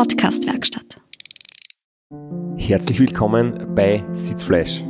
[0.00, 0.98] Podcast-Werkstatt.
[2.56, 4.82] Herzlich willkommen bei Sitzfleisch.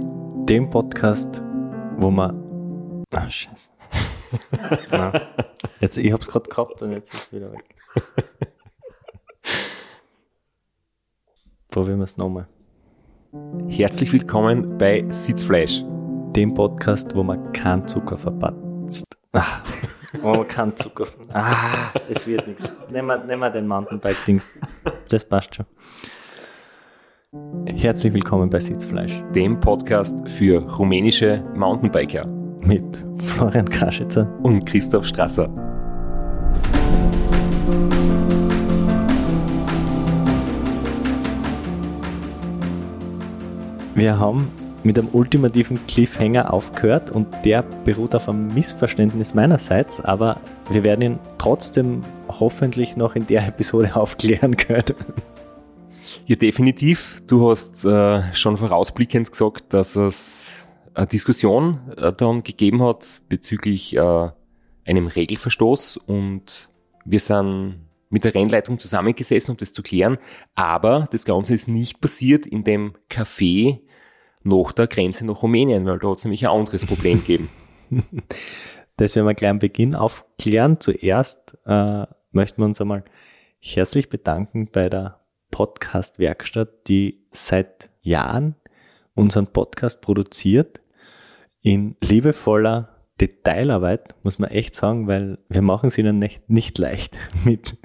[0.45, 1.43] Dem Podcast,
[1.97, 3.05] wo man.
[3.13, 3.71] Ah, scheiße.
[4.93, 5.21] Nein.
[5.81, 7.75] Jetzt, ich hab's gerade gehabt und jetzt ist es wieder weg.
[11.71, 12.47] Probieren wir es nochmal.
[13.67, 15.83] Herzlich willkommen bei Sitzfleisch.
[16.37, 19.07] Dem Podcast, wo man keinen Zucker verpatzt.
[19.33, 19.65] Ah,
[20.19, 21.07] man keinen Zucker.
[21.33, 22.75] Ah, es wird nichts.
[22.91, 24.53] Nehmen wir, nehmen wir den Mountainbike-Dings.
[25.09, 25.67] Das passt schon.
[27.67, 32.27] Herzlich willkommen bei Sitzfleisch Dem Podcast für rumänische Mountainbiker
[32.61, 34.29] mit Florian Kraschitzer.
[34.43, 35.49] und Christoph Strasser.
[43.95, 44.51] Wir haben
[44.83, 50.41] mit einem ultimativen Cliffhanger aufgehört und der beruht auf einem Missverständnis meinerseits, aber
[50.71, 54.95] wir werden ihn trotzdem hoffentlich noch in der Episode aufklären können.
[56.27, 57.23] Ja, definitiv.
[57.27, 63.97] Du hast äh, schon vorausblickend gesagt, dass es eine Diskussion äh, dann gegeben hat bezüglich
[63.97, 64.29] äh,
[64.85, 66.69] einem Regelverstoß und
[67.05, 70.19] wir sind mit der Rennleitung zusammengesessen, um das zu klären.
[70.55, 73.81] Aber das Ganze ist nicht passiert in dem Café
[74.43, 77.51] nach der Grenze nach Rumänien, weil da hat es nämlich ein anderes Problem gegeben.
[78.97, 80.81] Das werden wir gleich am Beginn aufklären.
[80.81, 83.05] Zuerst äh, möchten wir uns einmal
[83.59, 88.57] herzlich bedanken bei der Podcast-Werkstatt, die seit Jahren
[89.15, 90.81] unseren Podcast produziert
[91.63, 97.19] in liebevoller Detailarbeit, muss man echt sagen, weil wir machen es ihnen nicht, nicht leicht
[97.45, 97.77] mit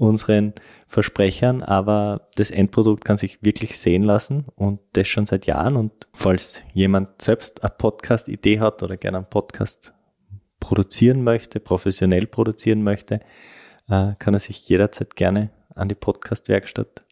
[0.00, 0.54] unseren
[0.88, 5.76] Versprechern, aber das Endprodukt kann sich wirklich sehen lassen und das schon seit Jahren.
[5.76, 9.92] Und falls jemand selbst eine Podcast-Idee hat oder gerne einen Podcast
[10.58, 13.20] produzieren möchte, professionell produzieren möchte,
[13.90, 17.04] äh, kann er sich jederzeit gerne an die Podcast-Werkstatt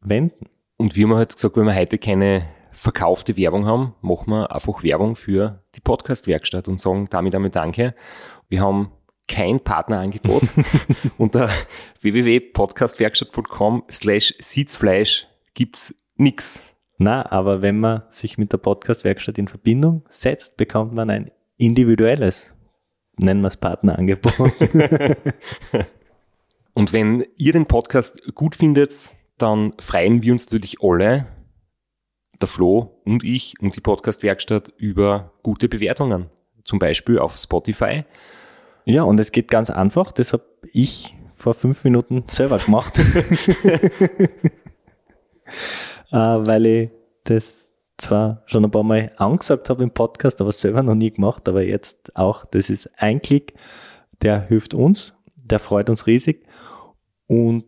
[0.00, 0.46] wenden.
[0.78, 4.82] Und wir haben halt gesagt, wenn wir heute keine verkaufte Werbung haben, machen wir einfach
[4.82, 7.94] Werbung für die Podcast-Werkstatt und sagen damit einmal Danke.
[8.48, 8.92] Wir haben
[9.30, 10.52] kein Partnerangebot
[11.18, 11.48] unter
[12.00, 16.62] www.podcastwerkstatt.com slash Sitzfleisch gibt's nix.
[16.98, 22.52] Na, aber wenn man sich mit der Podcast-Werkstatt in Verbindung setzt, bekommt man ein individuelles,
[23.16, 24.34] nennen wir es Partnerangebot.
[26.74, 31.26] Und wenn ihr den Podcast gut findet, dann freuen wir uns natürlich alle,
[32.40, 36.30] der Flo und ich und die Podcast-Werkstatt über gute Bewertungen.
[36.64, 38.04] Zum Beispiel auf Spotify.
[38.92, 42.98] Ja, und es geht ganz einfach, das habe ich vor fünf Minuten selber gemacht.
[46.12, 46.90] äh, weil ich
[47.24, 51.48] das zwar schon ein paar Mal angesagt habe im Podcast, aber selber noch nie gemacht,
[51.48, 53.54] aber jetzt auch, das ist ein Klick,
[54.22, 56.46] der hilft uns, der freut uns riesig
[57.26, 57.64] und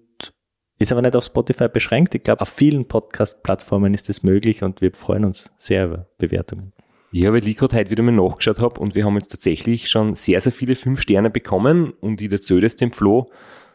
[0.78, 2.14] ist aber nicht auf Spotify beschränkt.
[2.14, 6.72] Ich glaube, auf vielen Podcast-Plattformen ist das möglich und wir freuen uns sehr über Bewertungen.
[7.14, 10.14] Ja, weil ich gerade heute wieder mal nachgeschaut habe und wir haben jetzt tatsächlich schon
[10.14, 13.30] sehr, sehr viele fünf Sterne bekommen und ich erzähle das dem Flo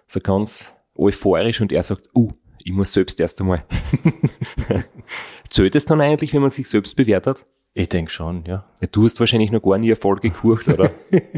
[0.07, 2.31] so ganz euphorisch und er sagt, uh,
[2.63, 3.63] ich muss selbst erst einmal.
[5.49, 7.45] Zählt es dann eigentlich, wenn man sich selbst bewertet?
[7.75, 8.65] Ich denke schon, ja.
[8.91, 10.91] Du hast wahrscheinlich noch gar nie Erfolge gekurcht, oder?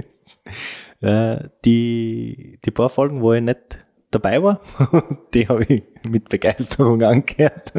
[1.02, 4.62] Äh, die, die paar Folgen, wo ich nicht dabei war,
[5.34, 7.72] die habe ich mit Begeisterung angehört.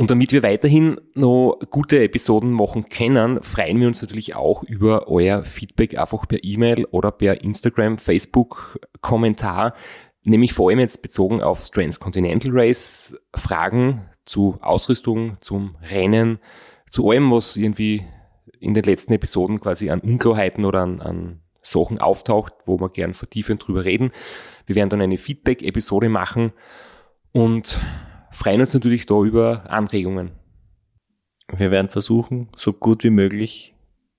[0.00, 5.08] Und damit wir weiterhin noch gute Episoden machen können, freuen wir uns natürlich auch über
[5.08, 9.74] euer Feedback einfach per E-Mail oder per Instagram, Facebook Kommentar,
[10.22, 16.38] nämlich vor allem jetzt bezogen aufs Transcontinental Race, Fragen zu Ausrüstung, zum Rennen,
[16.88, 18.04] zu allem, was irgendwie
[18.60, 23.14] in den letzten Episoden quasi an Unklarheiten oder an, an Sachen auftaucht, wo wir gern
[23.14, 24.12] vertiefend drüber reden.
[24.64, 26.52] Wir werden dann eine Feedback-Episode machen
[27.32, 27.80] und
[28.30, 30.32] freuen uns natürlich da über Anregungen.
[31.56, 33.74] Wir werden versuchen, so gut wie möglich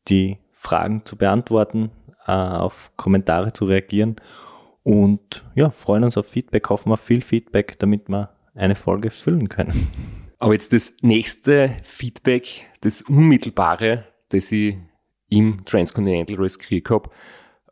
[0.07, 1.91] die Fragen zu beantworten,
[2.25, 4.15] äh, auf Kommentare zu reagieren
[4.83, 9.49] und ja, freuen uns auf Feedback, hoffen auf viel Feedback, damit wir eine Folge füllen
[9.49, 9.87] können.
[10.39, 14.77] Aber jetzt das nächste Feedback, das unmittelbare, das ich
[15.29, 17.09] im Transcontinental Race gekriegt habe,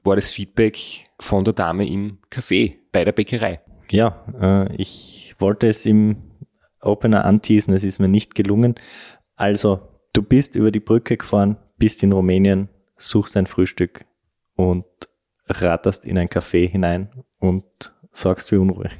[0.04, 0.78] war das Feedback
[1.20, 3.62] von der Dame im Café bei der Bäckerei.
[3.90, 6.18] Ja, äh, ich wollte es im
[6.82, 8.76] Opener anteasen, es ist mir nicht gelungen.
[9.36, 9.80] Also,
[10.14, 14.06] du bist über die Brücke gefahren, bist in Rumänien, suchst ein Frühstück
[14.56, 14.86] und
[15.48, 17.66] ratterst in ein Café hinein und
[18.12, 18.90] sorgst für Unruhe.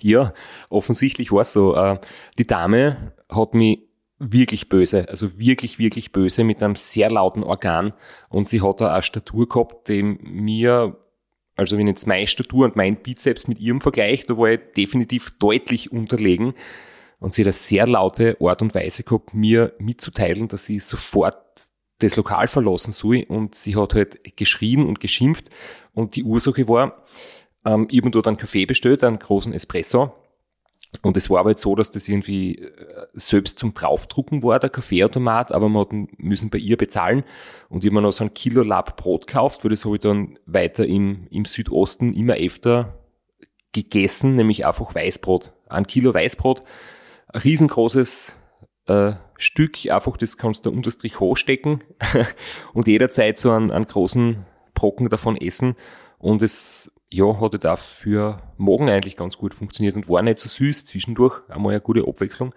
[0.00, 0.32] Ja,
[0.70, 1.76] offensichtlich war es so.
[1.76, 1.98] Äh,
[2.38, 3.80] Die Dame hat mich
[4.18, 7.92] wirklich böse, also wirklich, wirklich böse mit einem sehr lauten Organ
[8.28, 10.96] und sie hat da eine Statur gehabt, die mir
[11.56, 14.60] Also wenn ich jetzt meine Statur und mein Bizeps mit ihrem Vergleich, da war ich
[14.76, 16.54] definitiv deutlich unterlegen.
[17.18, 21.36] Und sie hat eine sehr laute Art und Weise gehabt, mir mitzuteilen, dass sie sofort
[21.98, 23.24] das Lokal verlassen soll.
[23.28, 25.50] Und sie hat halt geschrien und geschimpft.
[25.92, 27.02] Und die Ursache war,
[27.64, 30.14] ähm, ich habe dort einen Kaffee bestellt, einen großen Espresso.
[31.02, 34.70] Und es war aber jetzt so, dass das irgendwie äh, selbst zum Draufdrucken war, der
[34.70, 37.24] Kaffeeautomat, aber man hat müssen bei ihr bezahlen.
[37.68, 40.02] Und ich habe mir noch so ein Kilo Lab Brot gekauft, weil das habe ich
[40.02, 42.98] dann weiter im, im Südosten immer öfter
[43.72, 45.52] gegessen, nämlich einfach Weißbrot.
[45.68, 46.62] Ein Kilo Weißbrot,
[47.28, 48.34] ein riesengroßes
[48.86, 51.84] äh, Stück, einfach das kannst du unter Strich hochstecken
[52.74, 54.44] und jederzeit so einen, einen großen
[54.74, 55.76] Brocken davon essen.
[56.18, 60.38] Und es ja, hat halt auch für Morgen eigentlich ganz gut funktioniert und war nicht
[60.38, 62.54] so süß zwischendurch, einmal eine gute Abwechslung.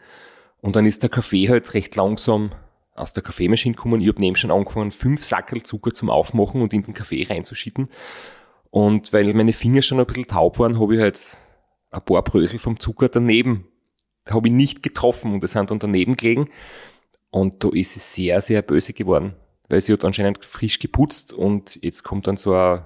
[0.61, 2.51] Und dann ist der Kaffee halt recht langsam
[2.95, 4.01] aus der Kaffeemaschine gekommen.
[4.01, 7.87] Ich habe neben schon angefangen, fünf Sackel Zucker zum Aufmachen und in den Kaffee reinzuschütten.
[8.69, 11.37] Und weil meine Finger schon ein bisschen taub waren, habe ich halt
[11.91, 13.67] ein paar Brösel vom Zucker daneben,
[14.29, 16.49] habe ich nicht getroffen und das sind dann daneben gelegen.
[17.29, 19.33] Und da ist sie sehr, sehr böse geworden,
[19.69, 22.83] weil sie hat anscheinend frisch geputzt und jetzt kommt dann so ein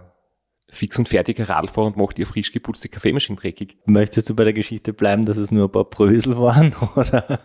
[0.69, 3.77] fix und fertiger Radfahrer und macht ihr frisch geputzte Kaffeemaschine dreckig.
[3.85, 7.39] Möchtest du bei der Geschichte bleiben, dass es nur ein paar Brösel waren, oder?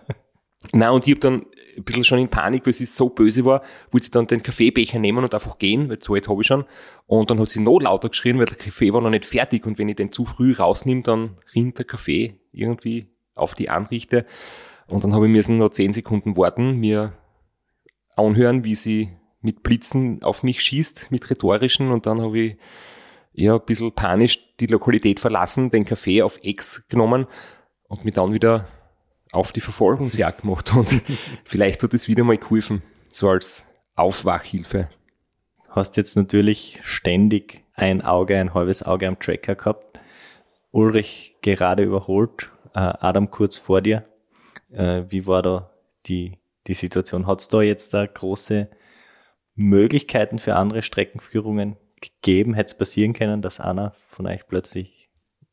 [0.73, 1.47] Na und ich habe dann
[1.77, 4.99] ein bisschen schon in Panik, weil sie so böse war, wollte ich dann den Kaffeebecher
[4.99, 6.65] nehmen und einfach gehen, weil so alt habe ich schon.
[7.07, 9.79] Und dann hat sie noch lauter geschrien, weil der Kaffee war noch nicht fertig und
[9.79, 14.27] wenn ich den zu früh rausnehme, dann rinnt der Kaffee irgendwie auf die Anrichte.
[14.87, 17.15] Und dann habe ich müssen noch zehn Sekunden warten, mir
[18.17, 22.57] anhören, wie sie mit Blitzen auf mich schießt, mit rhetorischen und dann habe ich
[23.33, 27.27] ja, ein bisschen panisch die Lokalität verlassen, den Kaffee auf X genommen
[27.89, 28.69] und mich dann wieder
[29.33, 30.75] auf die Verfolgungsjagd gemacht.
[30.75, 31.01] Und
[31.45, 34.89] vielleicht hat es wieder mal geholfen, so als Aufwachhilfe.
[35.69, 40.01] Hast jetzt natürlich ständig ein Auge, ein halbes Auge am Tracker gehabt.
[40.71, 44.05] Ulrich gerade überholt, äh, Adam kurz vor dir.
[44.71, 45.71] Äh, wie war da
[46.07, 47.27] die, die Situation?
[47.27, 48.69] Hat es da jetzt da große
[49.55, 55.09] Möglichkeiten für andere Streckenführungen gegeben, hätte es passieren können, dass einer von euch plötzlich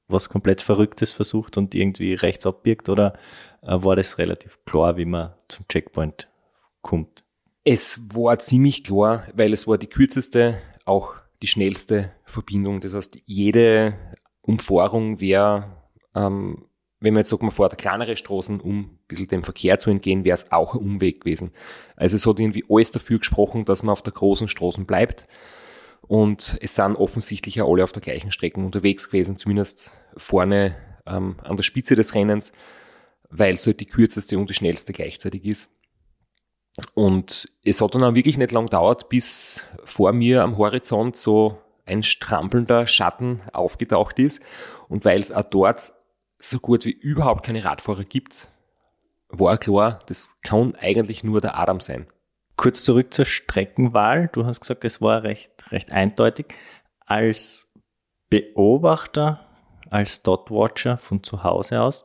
[0.10, 3.14] was komplett Verrücktes versucht und irgendwie rechts abbiegt oder
[3.62, 6.28] äh, war das relativ klar, wie man zum Checkpoint
[6.82, 7.24] kommt?
[7.64, 12.82] Es war ziemlich klar, weil es war die kürzeste, auch die schnellste Verbindung.
[12.82, 13.96] Das heißt, jede
[14.42, 15.78] Umfahrung wäre,
[16.16, 16.66] ähm,
[17.00, 20.26] wenn man jetzt sagt, man fährt kleinere Straßen, um ein bisschen dem Verkehr zu entgehen,
[20.26, 21.52] wäre es auch ein Umweg gewesen.
[21.96, 25.28] Also es hat irgendwie alles dafür gesprochen, dass man auf der großen Straße bleibt.
[26.02, 30.76] Und es sind offensichtlich ja alle auf der gleichen Strecke unterwegs gewesen, zumindest vorne
[31.06, 32.52] ähm, an der Spitze des Rennens,
[33.30, 35.72] weil es halt die kürzeste und die schnellste gleichzeitig ist.
[36.94, 41.60] Und es hat dann auch wirklich nicht lang gedauert, bis vor mir am Horizont so
[41.86, 44.42] ein strampelnder Schatten aufgetaucht ist.
[44.88, 45.92] Und weil es auch dort
[46.38, 48.50] so gut wie überhaupt keine Radfahrer gibt,
[49.28, 52.08] war klar, das kann eigentlich nur der Adam sein.
[52.60, 54.28] Kurz zurück zur Streckenwahl.
[54.34, 56.48] Du hast gesagt, es war recht, recht eindeutig.
[57.06, 57.72] Als
[58.30, 59.48] Beobachter,
[59.90, 62.04] als Dotwatcher von zu Hause aus,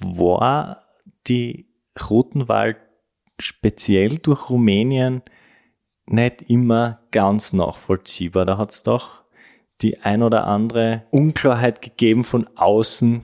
[0.00, 0.84] war
[1.28, 1.72] die
[2.10, 2.76] Routenwahl
[3.40, 5.22] speziell durch Rumänien
[6.04, 8.44] nicht immer ganz nachvollziehbar.
[8.44, 9.24] Da hat es doch
[9.80, 13.22] die ein oder andere Unklarheit gegeben von außen.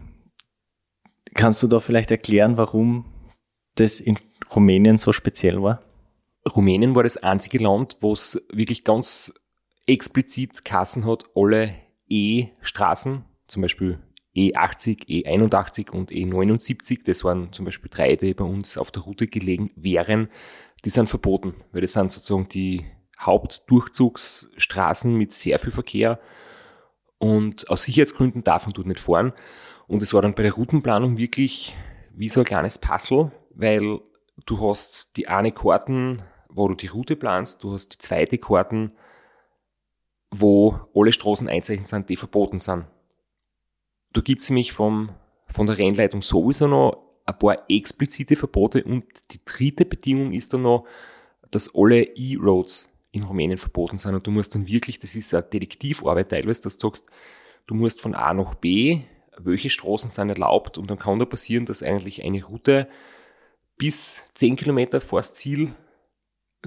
[1.34, 3.04] Kannst du da vielleicht erklären, warum
[3.74, 4.18] das in
[4.50, 5.82] Rumänien so speziell war?
[6.50, 9.32] Rumänien war das einzige Land, wo es wirklich ganz
[9.86, 11.74] explizit Kassen hat, alle
[12.08, 13.98] E-Straßen, zum Beispiel
[14.36, 19.26] E80, E81 und E79, das waren zum Beispiel drei, die bei uns auf der Route
[19.26, 20.28] gelegen wären,
[20.84, 22.86] die sind verboten, weil das sind sozusagen die
[23.18, 26.20] Hauptdurchzugsstraßen mit sehr viel Verkehr
[27.18, 29.32] und aus Sicherheitsgründen darf man dort nicht fahren.
[29.86, 31.74] Und es war dann bei der Routenplanung wirklich
[32.14, 34.00] wie so ein kleines Puzzle, weil
[34.46, 38.92] du hast die eine Karten, wo du die Route planst, du hast die zweite Karten,
[40.30, 42.86] wo alle Straßen einzeichnet sind, die verboten sind.
[44.12, 45.10] Da gibt nämlich vom,
[45.46, 50.62] von der Rennleitung sowieso noch ein paar explizite Verbote und die dritte Bedingung ist dann
[50.62, 50.86] noch,
[51.50, 55.42] dass alle E-Roads in Rumänien verboten sind und du musst dann wirklich, das ist eine
[55.42, 57.06] Detektivarbeit teilweise, dass du sagst,
[57.66, 59.02] du musst von A nach B,
[59.36, 62.88] welche Straßen sind erlaubt und dann kann da passieren, dass eigentlich eine Route
[63.76, 65.74] bis 10 Kilometer vor das Ziel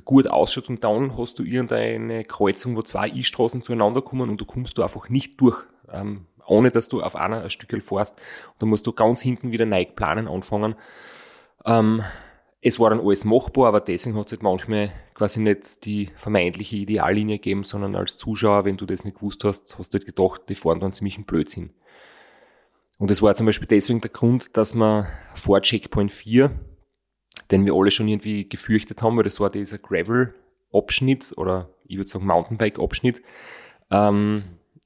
[0.06, 4.46] gut ausschaut und dann hast du irgendeine Kreuzung, wo zwei E-Straßen zueinander kommen und du
[4.46, 8.18] kommst du einfach nicht durch, ähm, ohne dass du auf einer ein Stück fährst.
[8.18, 10.76] Und dann musst du ganz hinten wieder neu planen anfangen.
[11.66, 12.02] Ähm,
[12.62, 16.78] es war dann alles machbar, aber deswegen hat es halt manchmal quasi nicht die vermeintliche
[16.78, 20.44] Ideallinie gegeben, sondern als Zuschauer, wenn du das nicht gewusst hast, hast du halt gedacht,
[20.48, 21.72] die fahren dann ziemlich einen Blödsinn.
[23.00, 26.52] Und das war zum Beispiel deswegen der Grund, dass man vor Checkpoint 4,
[27.52, 32.10] den wir alle schon irgendwie gefürchtet haben, weil das war dieser Gravel-Abschnitt oder ich würde
[32.10, 33.22] sagen Mountainbike-Abschnitt,
[33.90, 34.42] ähm,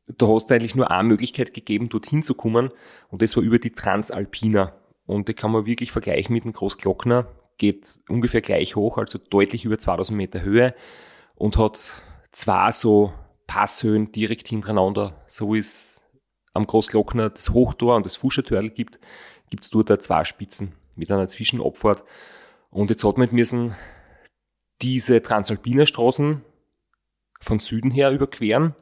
[0.07, 2.71] da hast du eigentlich nur eine Möglichkeit gegeben, dorthin zu kommen
[3.09, 4.73] und das war über die Transalpina.
[5.07, 9.65] Und die kann man wirklich vergleichen mit dem Großglockner, geht ungefähr gleich hoch, also deutlich
[9.65, 10.73] über 2000 Meter Höhe
[11.35, 13.13] und hat zwei so
[13.45, 16.01] Passhöhen direkt hintereinander, so ist
[16.53, 18.99] am Großglockner das Hochtor und das Fuschertörl gibt,
[19.49, 22.03] gibt es dort da zwei Spitzen mit einer Zwischenabfahrt.
[22.75, 23.73] Und jetzt hat man müssen
[24.81, 26.41] diese Transalpiner Straßen
[27.39, 28.75] von Süden her überqueren.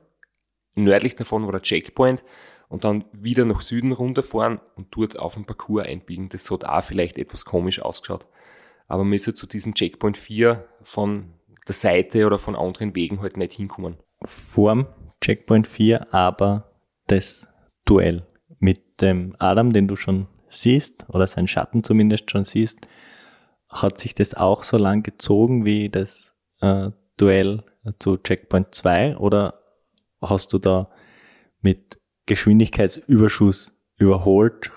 [0.74, 2.24] Nördlich davon war der Checkpoint
[2.70, 6.28] und dann wieder nach Süden runterfahren und dort auf dem Parcours einbiegen.
[6.28, 8.26] Das hat auch vielleicht etwas komisch ausgeschaut.
[8.88, 11.36] Aber man ist ja zu diesem Checkpoint 4 von
[11.68, 13.98] der Seite oder von anderen Wegen halt nicht hinkommen.
[14.24, 14.88] Vorm
[15.22, 16.74] Checkpoint 4 aber
[17.06, 17.48] das
[17.86, 18.26] Duell
[18.58, 22.88] mit dem Adam, den du schon siehst, oder seinen Schatten zumindest schon siehst,
[23.74, 27.64] hat sich das auch so lang gezogen wie das äh, Duell
[28.00, 29.60] zu Checkpoint 2 oder
[30.22, 30.90] hast du da
[31.62, 34.72] mit Geschwindigkeitsüberschuss überholt,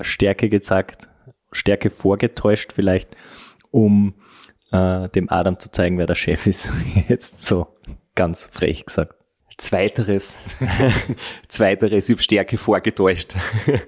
[0.00, 1.08] Stärke gezeigt,
[1.52, 3.16] Stärke vorgetäuscht vielleicht,
[3.70, 4.14] um
[4.72, 6.72] äh, dem Adam zu zeigen, wer der Chef ist.
[7.08, 7.66] Jetzt so
[8.14, 9.16] ganz frech gesagt.
[9.56, 10.36] Zweiteres,
[11.48, 13.36] zweiteres über Stärke vorgetäuscht.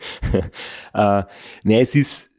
[0.94, 1.23] äh,
[1.64, 2.30] nee, es ist,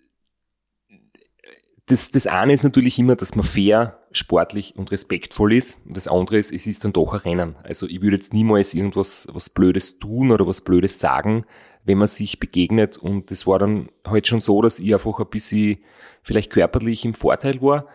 [1.87, 5.79] das, das eine ist natürlich immer, dass man fair, sportlich und respektvoll ist.
[5.85, 7.55] Und das andere ist, es ist dann doch ein Rennen.
[7.63, 11.45] Also ich würde jetzt niemals irgendwas was Blödes tun oder was Blödes sagen,
[11.85, 12.97] wenn man sich begegnet.
[12.97, 15.77] Und das war dann halt schon so, dass ich einfach ein bisschen
[16.23, 17.87] vielleicht körperlich im Vorteil war,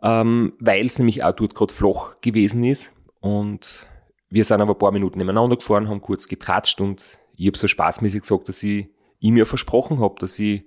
[0.00, 2.94] ähm, weil es nämlich auch dort gerade flach gewesen ist.
[3.18, 3.88] Und
[4.30, 7.66] wir sind aber ein paar Minuten nebeneinander gefahren, haben kurz getratscht und ich habe so
[7.66, 8.86] spaßmäßig gesagt, dass ich
[9.18, 10.62] ihm ja versprochen habe, dass ich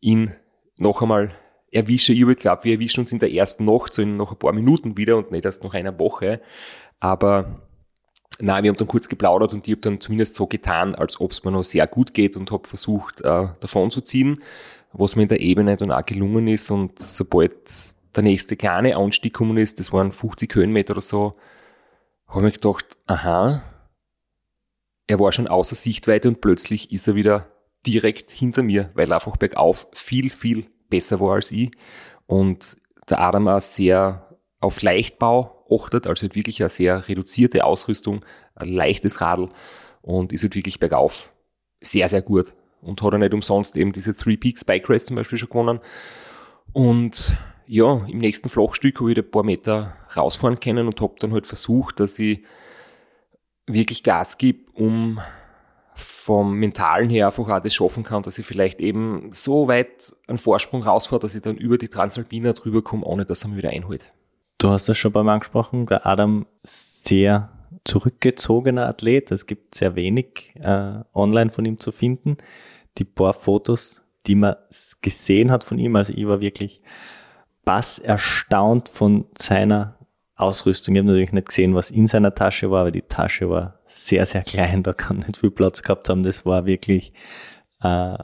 [0.00, 0.34] ihn
[0.78, 1.34] noch einmal
[1.72, 2.12] erwische.
[2.12, 4.96] Ich glaube, wir erwischen uns in der ersten Nacht, so in noch ein paar Minuten
[4.96, 6.40] wieder und nicht erst nach einer Woche.
[7.00, 7.60] Aber
[8.40, 11.32] nein, wir haben dann kurz geplaudert und ich habe dann zumindest so getan, als ob
[11.32, 14.42] es mir noch sehr gut geht und habe versucht, äh, davon zu ziehen,
[14.92, 16.70] was mir in der Ebene dann auch gelungen ist.
[16.70, 17.54] Und sobald
[18.16, 21.34] der nächste kleine Anstieg gekommen ist, das waren 50 Höhenmeter oder so,
[22.26, 23.62] habe ich gedacht, aha,
[25.06, 27.48] er war schon außer Sichtweite und plötzlich ist er wieder
[27.86, 31.70] direkt hinter mir, weil er einfach bergauf viel, viel besser war als ich.
[32.26, 32.76] Und
[33.08, 38.68] der Adam auch sehr auf Leichtbau achtet, also halt wirklich eine sehr reduzierte Ausrüstung, ein
[38.68, 39.48] leichtes Radl
[40.02, 41.32] und ist halt wirklich bergauf
[41.80, 42.54] sehr, sehr gut.
[42.80, 45.80] Und hat er nicht umsonst eben diese Three Peaks Bike Race zum Beispiel schon gewonnen.
[46.72, 51.32] Und ja, im nächsten Flachstück habe ich ein paar Meter rausfahren können und habe dann
[51.32, 52.42] halt versucht, dass ich
[53.66, 55.20] wirklich Gas gebe, um
[55.98, 60.38] vom Mentalen her einfach auch das schaffen kann, dass ich vielleicht eben so weit einen
[60.38, 63.70] Vorsprung rausfahre, dass ich dann über die Transalpina drüber komme, ohne dass er mich wieder
[63.70, 64.12] einholt.
[64.58, 67.50] Du hast das schon beim angesprochen, der Adam sehr
[67.84, 69.30] zurückgezogener Athlet.
[69.30, 72.36] Es gibt sehr wenig äh, online von ihm zu finden.
[72.98, 74.56] Die paar Fotos, die man
[75.02, 76.82] gesehen hat von ihm, also ich war wirklich
[77.64, 79.97] bass erstaunt von seiner
[80.38, 80.94] Ausrüstung.
[80.94, 84.24] Ich habe natürlich nicht gesehen, was in seiner Tasche war, aber die Tasche war sehr,
[84.24, 86.22] sehr klein, da kann nicht viel Platz gehabt haben.
[86.22, 87.12] Das war wirklich
[87.82, 88.18] äh,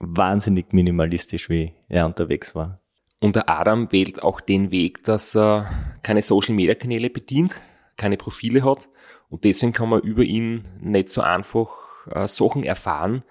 [0.00, 2.80] wahnsinnig minimalistisch, wie er unterwegs war.
[3.20, 5.70] Und der Adam wählt auch den Weg, dass er
[6.02, 7.60] keine Social-Media-Kanäle bedient,
[7.96, 8.88] keine Profile hat
[9.28, 11.68] und deswegen kann man über ihn nicht so einfach
[12.10, 13.24] äh, Sachen erfahren.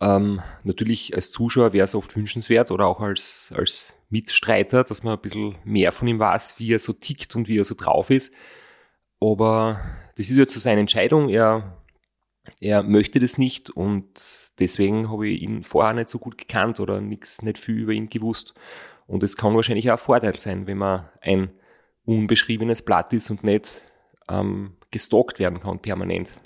[0.00, 5.14] Ähm, natürlich als Zuschauer wäre es oft wünschenswert oder auch als, als Mitstreiter, dass man
[5.14, 8.10] ein bisschen mehr von ihm weiß, wie er so tickt und wie er so drauf
[8.10, 8.32] ist.
[9.20, 9.80] Aber
[10.16, 11.28] das ist jetzt so seine Entscheidung.
[11.28, 11.82] Er,
[12.60, 17.00] er möchte das nicht und deswegen habe ich ihn vorher nicht so gut gekannt oder
[17.00, 18.54] nichts, nicht viel über ihn gewusst.
[19.06, 21.50] Und es kann wahrscheinlich auch ein Vorteil sein, wenn man ein
[22.04, 23.82] unbeschriebenes Blatt ist und nicht
[24.28, 26.38] ähm, gestalkt werden kann permanent.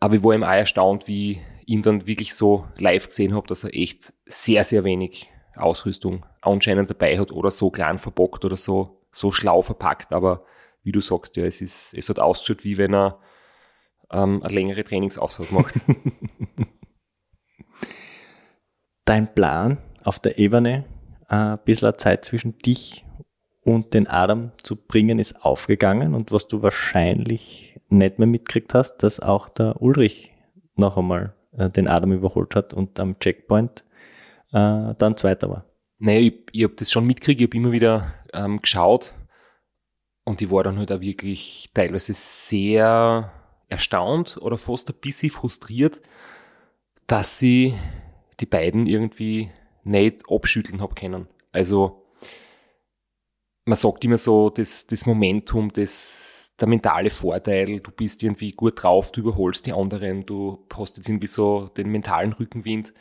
[0.00, 3.62] Aber ich war ihm auch erstaunt, wie ihn dann wirklich so live gesehen habe, dass
[3.62, 9.02] er echt sehr, sehr wenig Ausrüstung anscheinend dabei hat oder so klein verbockt oder so,
[9.12, 10.12] so schlau verpackt.
[10.12, 10.44] Aber
[10.82, 13.20] wie du sagst, ja, es ist, es hat ausgeschaut, wie wenn er
[14.10, 15.74] ähm, eine längere Trainingsaufsatz macht.
[19.04, 20.86] Dein Plan auf der Ebene,
[21.28, 23.04] äh, ein bisschen Zeit zwischen dich
[23.60, 26.14] und den Adam zu bringen, ist aufgegangen.
[26.14, 30.32] Und was du wahrscheinlich nicht mehr mitgekriegt hast, dass auch der Ulrich
[30.76, 33.84] noch einmal äh, den Adam überholt hat und am Checkpoint
[34.52, 35.64] äh, dann Zweiter war.
[35.98, 39.14] naja, ich, ich habe das schon mitgekriegt, ich habe immer wieder ähm, geschaut
[40.24, 43.32] und ich war dann halt auch wirklich teilweise sehr
[43.68, 46.00] erstaunt oder fast ein bisschen frustriert,
[47.06, 47.74] dass sie
[48.40, 49.50] die beiden irgendwie
[49.84, 51.28] nicht abschütteln hab können.
[51.52, 52.04] Also
[53.64, 58.82] man sagt immer so, das, das Momentum, das, der mentale Vorteil, du bist irgendwie gut
[58.82, 62.92] drauf, du überholst die anderen, du hast jetzt irgendwie so den mentalen Rückenwind.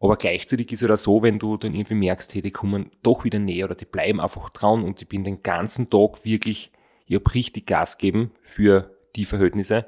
[0.00, 3.24] Aber gleichzeitig ist es ja so, wenn du dann irgendwie merkst, hey, die kommen doch
[3.24, 6.72] wieder näher oder die bleiben einfach dran und ich bin den ganzen Tag wirklich,
[7.06, 9.86] ich hab richtig Gas geben für die Verhältnisse.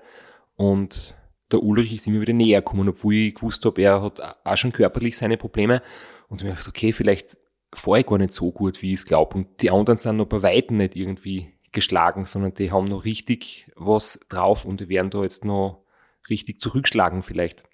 [0.57, 1.17] Und
[1.51, 4.73] der Ulrich ist immer wieder näher gekommen, obwohl ich gewusst habe, er hat auch schon
[4.73, 5.83] körperlich seine Probleme.
[6.29, 7.39] Und ich dachte, okay, vielleicht
[7.75, 10.27] fahre ich gar nicht so gut, wie ich es glaube und die anderen sind noch
[10.27, 15.11] bei Weitem nicht irgendwie geschlagen, sondern die haben noch richtig was drauf und die werden
[15.11, 15.85] da jetzt noch
[16.29, 17.65] richtig zurückschlagen vielleicht.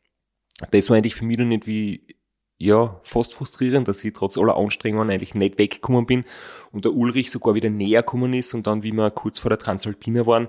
[0.70, 2.18] Das war eigentlich für mich dann nicht wie
[2.58, 6.24] ja, fast frustrierend, dass ich trotz aller Anstrengungen eigentlich nicht weggekommen bin
[6.72, 9.58] und der Ulrich sogar wieder näher gekommen ist und dann, wie wir kurz vor der
[9.58, 10.48] Transalpina waren,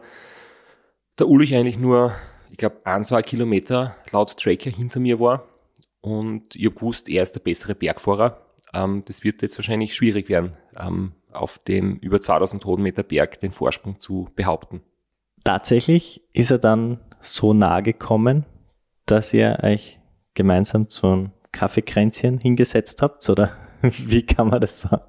[1.19, 2.13] der Ulrich eigentlich nur,
[2.49, 5.47] ich glaube, ein, zwei Kilometer laut Tracker hinter mir war
[6.01, 8.43] und ich habe gewusst, er ist der bessere Bergfahrer.
[8.73, 13.51] Ähm, das wird jetzt wahrscheinlich schwierig werden, ähm, auf dem über 2000 Höhenmeter Berg den
[13.51, 14.81] Vorsprung zu behaupten.
[15.43, 18.45] Tatsächlich ist er dann so nahe gekommen,
[19.05, 19.99] dass ihr euch
[20.33, 25.03] gemeinsam zu einem Kaffeekränzchen hingesetzt habt, oder wie kann man das sagen?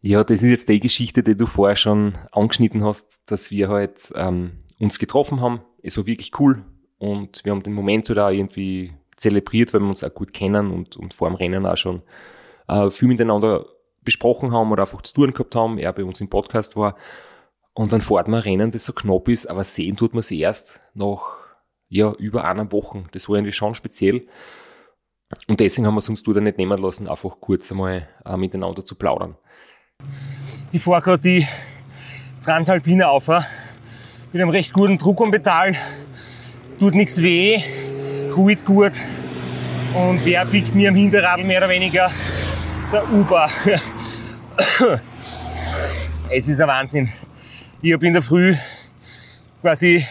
[0.00, 4.12] Ja, das ist jetzt die Geschichte, die du vorher schon angeschnitten hast, dass wir halt
[4.14, 5.62] ähm, uns getroffen haben.
[5.82, 6.62] Es war wirklich cool
[6.98, 10.70] und wir haben den Moment so da irgendwie zelebriert, weil wir uns auch gut kennen
[10.70, 12.02] und, und vor dem Rennen auch schon
[12.68, 13.64] äh, viel miteinander
[14.04, 16.96] besprochen haben oder einfach zu tun gehabt haben, er bei uns im Podcast war.
[17.72, 20.80] Und dann fährt man Rennen, das so knapp ist, aber sehen tut man sie erst
[20.94, 21.38] nach
[21.88, 23.04] ja, über einer Woche.
[23.12, 24.26] Das war irgendwie schon speziell.
[25.48, 28.84] Und deswegen haben wir es uns da nicht nehmen lassen, einfach kurz einmal äh, miteinander
[28.84, 29.36] zu plaudern.
[30.70, 31.46] Ich fahre gerade die
[32.44, 35.74] Transalpine auf, mit einem recht guten Druck am Pedal,
[36.78, 37.60] tut nichts weh,
[38.36, 38.92] ruht gut.
[39.94, 42.10] Und wer biegt mir am Hinterrad mehr oder weniger?
[42.92, 43.48] Der Uber.
[46.30, 47.10] Es ist ein Wahnsinn.
[47.82, 48.54] Ich habe in der Früh
[49.60, 50.06] quasi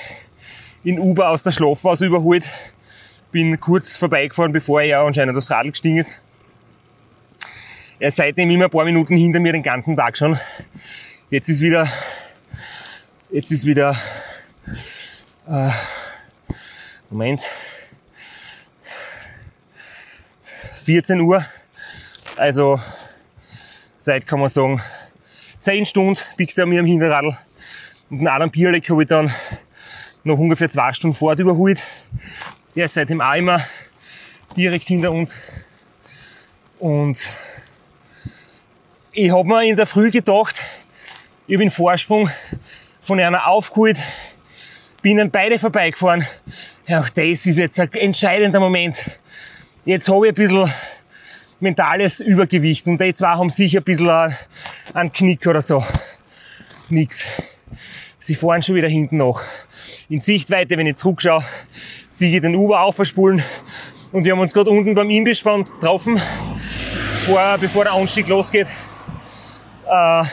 [0.84, 2.48] in Uber aus der Schlafpause überholt
[3.34, 6.22] bin kurz vorbeigefahren, bevor er ja anscheinend das Radl gestiegen ist.
[8.00, 10.38] Er ist seitdem immer ein paar Minuten hinter mir den ganzen Tag schon.
[11.32, 11.88] Jetzt ist wieder,
[13.32, 13.96] jetzt ist wieder,
[15.48, 15.72] äh,
[17.10, 17.42] Moment,
[20.86, 21.44] 14 Uhr.
[22.36, 22.80] Also
[24.04, 24.82] seit, kann man sagen,
[25.60, 27.38] 10 Stunden biegt er mir am Hinterradl.
[28.10, 29.32] Und einen anderen Bierleck habe ich dann
[30.26, 31.82] noch ungefähr zwei Stunden Fahrt überholt.
[32.76, 33.62] Der ist seitdem auch immer
[34.58, 35.40] direkt hinter uns.
[36.80, 37.26] Und
[39.14, 40.60] ich habe mir in der Früh gedacht,
[41.48, 42.30] ich den Vorsprung
[43.00, 43.98] von einer aufgeholt,
[45.02, 46.26] bin dann beide vorbeigefahren.
[46.88, 49.18] Ja, auch das ist jetzt ein entscheidender Moment.
[49.86, 50.70] Jetzt habe ich ein bisschen
[51.64, 54.36] mentales Übergewicht und die zwei haben sicher ein bisschen
[54.94, 55.84] einen Knick oder so.
[56.90, 57.26] Nix.
[58.20, 59.42] Sie fahren schon wieder hinten nach.
[60.10, 61.44] In Sichtweite, wenn ich zurückschaue,
[62.10, 63.44] sehe ich den Uber aufverspulen.
[64.12, 66.22] Und wir haben uns gerade unten beim Imbisspann getroffen,
[67.26, 68.68] vor, bevor der Anstieg losgeht.
[69.90, 70.24] Äh,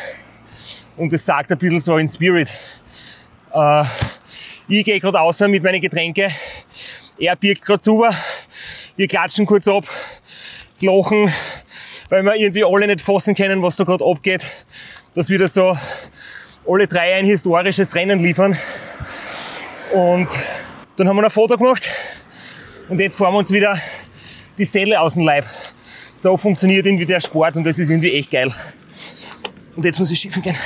[0.97, 2.51] und es sagt ein bisschen so in Spirit.
[3.55, 3.85] Äh,
[4.69, 6.29] ich gehe gerade außer mit meinen Getränke.
[7.19, 8.05] Er birgt gerade zu.
[8.97, 9.85] Wir klatschen kurz ab,
[10.83, 11.33] lachen,
[12.09, 14.45] weil wir irgendwie alle nicht fassen können, was da gerade abgeht.
[15.14, 15.77] Dass wir da so
[16.69, 18.57] alle drei ein historisches Rennen liefern.
[19.93, 20.29] Und
[20.97, 21.88] dann haben wir ein Foto gemacht
[22.88, 23.77] und jetzt fahren wir uns wieder
[24.59, 25.47] die Seele aus dem Leib.
[26.16, 28.53] So funktioniert irgendwie der Sport und das ist irgendwie echt geil.
[29.75, 30.57] Und jetzt muss ich schiffen gehen.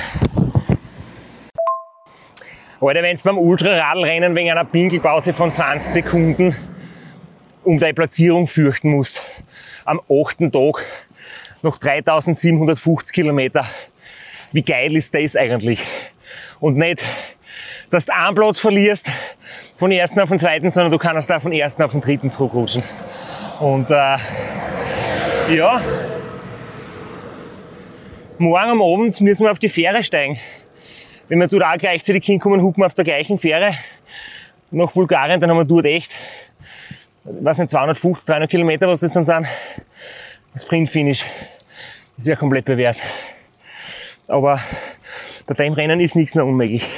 [2.81, 6.55] Alter, wenn es beim Ultraradlrennen wegen einer Pinkelpause von 20 Sekunden
[7.62, 9.22] um deine Platzierung fürchten musst,
[9.85, 10.85] am achten Tag
[11.62, 13.64] noch 3750 Kilometer,
[14.53, 15.83] wie geil ist das eigentlich?
[16.61, 17.03] Und nicht,
[17.90, 19.09] dass du einen Platz verlierst
[19.79, 22.83] von ersten auf den zweiten, sondern du kannst da von ersten auf den dritten zurückrutschen.
[23.61, 24.16] Und äh,
[25.55, 25.81] ja,
[28.38, 30.38] morgen am Abend müssen wir auf die Fähre steigen.
[31.29, 33.75] Wenn wir dort auch gleichzeitig hinkommen, hucken wir auf der gleichen Fähre
[34.70, 36.12] nach Bulgarien, dann haben wir dort echt,
[37.24, 39.46] weiß nicht, 250, 300 Kilometer, was das dann sind,
[40.56, 41.24] Sprint-Finish.
[42.16, 43.00] Das wäre komplett pervers.
[44.26, 44.58] Aber
[45.46, 46.88] bei dem Rennen ist nichts mehr unmöglich.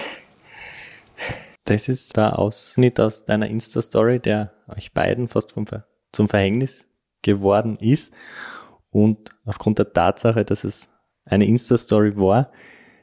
[1.64, 5.66] Das ist der Ausschnitt aus deiner Insta-Story, der euch beiden fast vom,
[6.12, 6.88] zum Verhängnis
[7.22, 8.14] geworden ist.
[8.90, 10.88] Und aufgrund der Tatsache, dass es
[11.24, 12.52] eine Insta-Story war,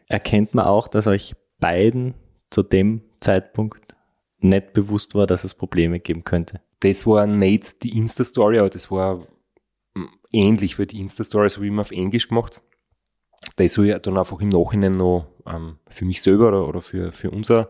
[0.08, 2.14] erkennt man auch, dass euch beiden
[2.50, 3.96] zu dem Zeitpunkt
[4.40, 6.62] nicht bewusst war, dass es Probleme geben könnte.
[6.84, 9.26] Das war nicht die Insta-Story, aber das war
[9.96, 12.62] hm, ähnlich für die Insta-Story, so wie man auf Englisch gemacht.
[13.56, 17.14] Das habe ich dann einfach im Nachhinein noch ähm, für mich selber oder, oder für,
[17.14, 17.70] für unsere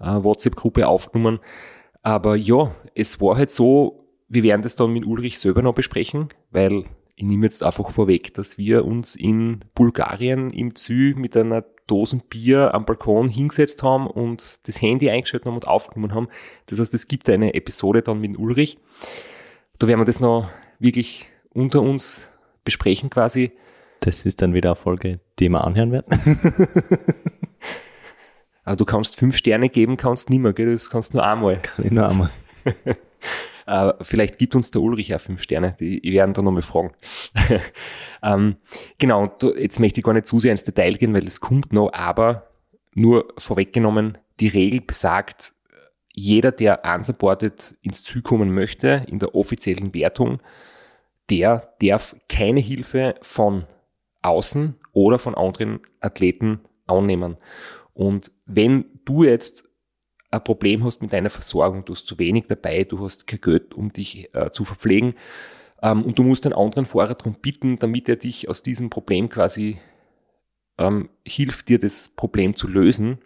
[0.00, 1.40] äh, WhatsApp-Gruppe aufgenommen.
[2.02, 6.28] Aber ja, es war halt so, wir werden das dann mit Ulrich selber noch besprechen,
[6.50, 11.64] weil ich nehme jetzt einfach vorweg, dass wir uns in Bulgarien im Zü mit einer
[11.86, 16.28] Dosen Bier am Balkon hingesetzt haben und das Handy eingeschaltet haben und aufgenommen haben.
[16.66, 18.78] Das heißt, es gibt eine Episode dann mit Ulrich.
[19.78, 22.28] Da werden wir das noch wirklich unter uns
[22.64, 23.52] besprechen quasi.
[24.00, 26.40] Das ist dann wieder eine Folge, die wir anhören werden.
[28.64, 30.72] Aber du kannst fünf Sterne geben, kannst nicht mehr, gell?
[30.72, 31.62] Das kannst nur einmal.
[31.62, 32.30] Kann ich nur einmal.
[33.68, 35.74] Uh, vielleicht gibt uns der Ulrich auch fünf Sterne.
[35.80, 36.92] Die, werden da nochmal fragen.
[38.22, 38.56] ähm,
[38.98, 41.92] genau, jetzt möchte ich gar nicht zu sehr ins Detail gehen, weil es kommt noch,
[41.92, 42.48] aber
[42.94, 45.52] nur vorweggenommen, die Regel besagt,
[46.12, 50.40] jeder, der unsupported ins Ziel kommen möchte, in der offiziellen Wertung,
[51.28, 53.66] der darf keine Hilfe von
[54.22, 57.36] außen oder von anderen Athleten annehmen.
[57.92, 59.64] Und wenn du jetzt
[60.36, 63.74] ein Problem hast mit deiner Versorgung, du hast zu wenig dabei, du hast kein Geld,
[63.74, 65.14] um dich äh, zu verpflegen
[65.82, 69.28] ähm, und du musst einen anderen Fahrer darum bitten, damit er dich aus diesem Problem
[69.28, 69.78] quasi
[70.78, 73.18] ähm, hilft, dir das Problem zu lösen,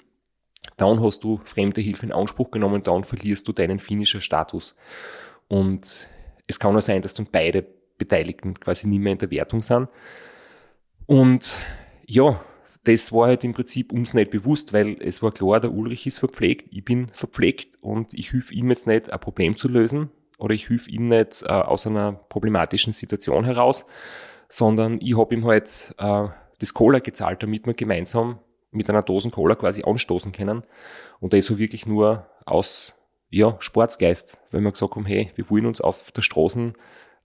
[0.77, 4.77] dann hast du fremde Hilfe in Anspruch genommen, dann verlierst du deinen finisher Status.
[5.49, 6.09] Und
[6.46, 7.66] es kann auch sein, dass dann beide
[7.99, 9.88] Beteiligten quasi nicht mehr in der Wertung sind.
[11.07, 11.59] Und
[12.07, 12.40] ja,
[12.85, 16.19] das war halt im Prinzip uns nicht bewusst, weil es war klar, der Ulrich ist
[16.19, 20.55] verpflegt, ich bin verpflegt und ich helfe ihm jetzt nicht, ein Problem zu lösen oder
[20.55, 23.87] ich helfe ihm nicht äh, aus einer problematischen Situation heraus,
[24.49, 28.38] sondern ich habe ihm halt äh, das Cola gezahlt, damit wir gemeinsam
[28.71, 30.62] mit einer Dosen Cola quasi anstoßen können.
[31.19, 32.95] Und das war wirklich nur aus
[33.29, 36.73] ja, Sportsgeist, weil wir gesagt haben, hey, wir wollen uns auf der Straße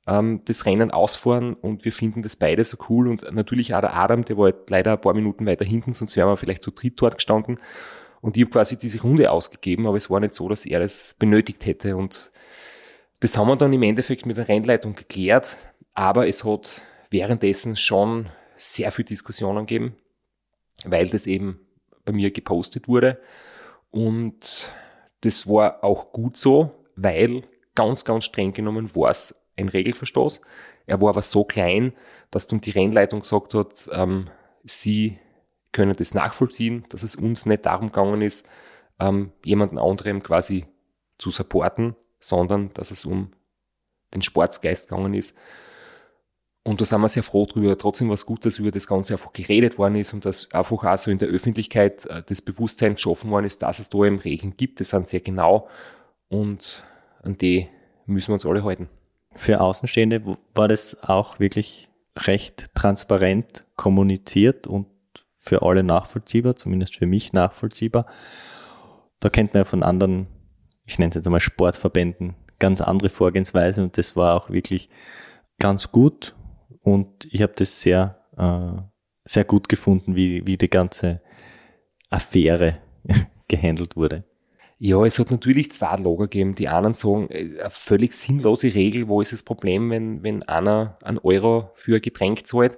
[0.07, 3.07] ähm, das Rennen ausfahren und wir finden das beide so cool.
[3.07, 6.15] Und natürlich auch der Adam, der war halt leider ein paar Minuten weiter hinten, sonst
[6.15, 7.59] wären wir vielleicht zu dritt dort gestanden.
[8.21, 11.15] Und ich habe quasi diese Runde ausgegeben, aber es war nicht so, dass er das
[11.19, 11.95] benötigt hätte.
[11.95, 12.31] Und
[13.19, 15.57] das haben wir dann im Endeffekt mit der Rennleitung geklärt,
[15.93, 19.95] aber es hat währenddessen schon sehr viel Diskussionen gegeben,
[20.85, 21.59] weil das eben
[22.03, 23.19] bei mir gepostet wurde.
[23.91, 24.69] Und
[25.21, 27.43] das war auch gut so, weil
[27.75, 30.41] ganz, ganz streng genommen war es ein Regelverstoß.
[30.85, 31.93] Er war aber so klein,
[32.31, 34.29] dass dann die Rennleitung gesagt hat, ähm,
[34.63, 35.17] sie
[35.71, 38.47] können das nachvollziehen, dass es uns nicht darum gegangen ist,
[38.99, 40.65] ähm, jemanden anderem quasi
[41.17, 43.31] zu supporten, sondern dass es um
[44.13, 45.37] den Sportsgeist gegangen ist.
[46.63, 47.77] Und da sind wir sehr froh drüber.
[47.77, 50.83] Trotzdem war es gut, dass über das Ganze einfach geredet worden ist und dass einfach
[50.83, 54.17] auch so in der Öffentlichkeit äh, das Bewusstsein geschaffen worden ist, dass es da eben
[54.17, 54.79] Regeln gibt.
[54.79, 55.67] Das sind sehr genau
[56.27, 56.83] und
[57.21, 57.69] an die
[58.07, 58.89] müssen wir uns alle halten
[59.35, 64.87] für Außenstehende war das auch wirklich recht transparent kommuniziert und
[65.37, 68.07] für alle nachvollziehbar, zumindest für mich nachvollziehbar.
[69.19, 70.27] Da kennt man ja von anderen,
[70.85, 74.89] ich nenne es jetzt einmal Sportverbänden, ganz andere Vorgehensweise und das war auch wirklich
[75.59, 76.35] ganz gut
[76.81, 78.81] und ich habe das sehr, äh,
[79.25, 81.21] sehr gut gefunden, wie, wie die ganze
[82.09, 82.77] Affäre
[83.47, 84.23] gehandelt wurde.
[84.77, 86.55] Ja, es hat natürlich zwei Lager gegeben.
[86.55, 90.97] Die einen sagen, äh, eine völlig sinnlose Regel, wo ist das Problem, wenn, wenn einer
[91.01, 92.77] einen Euro für ein Getränk zahlt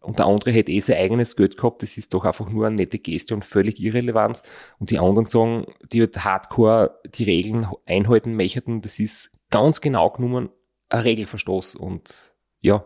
[0.00, 2.76] und der andere hätte eh sein eigenes Geld gehabt, das ist doch einfach nur eine
[2.76, 4.42] nette Geste und völlig irrelevant.
[4.78, 10.10] Und die anderen sagen, die halt hardcore die Regeln einhalten möchten, das ist ganz genau
[10.10, 10.50] genommen
[10.90, 11.76] ein Regelverstoß.
[11.76, 12.84] Und ja,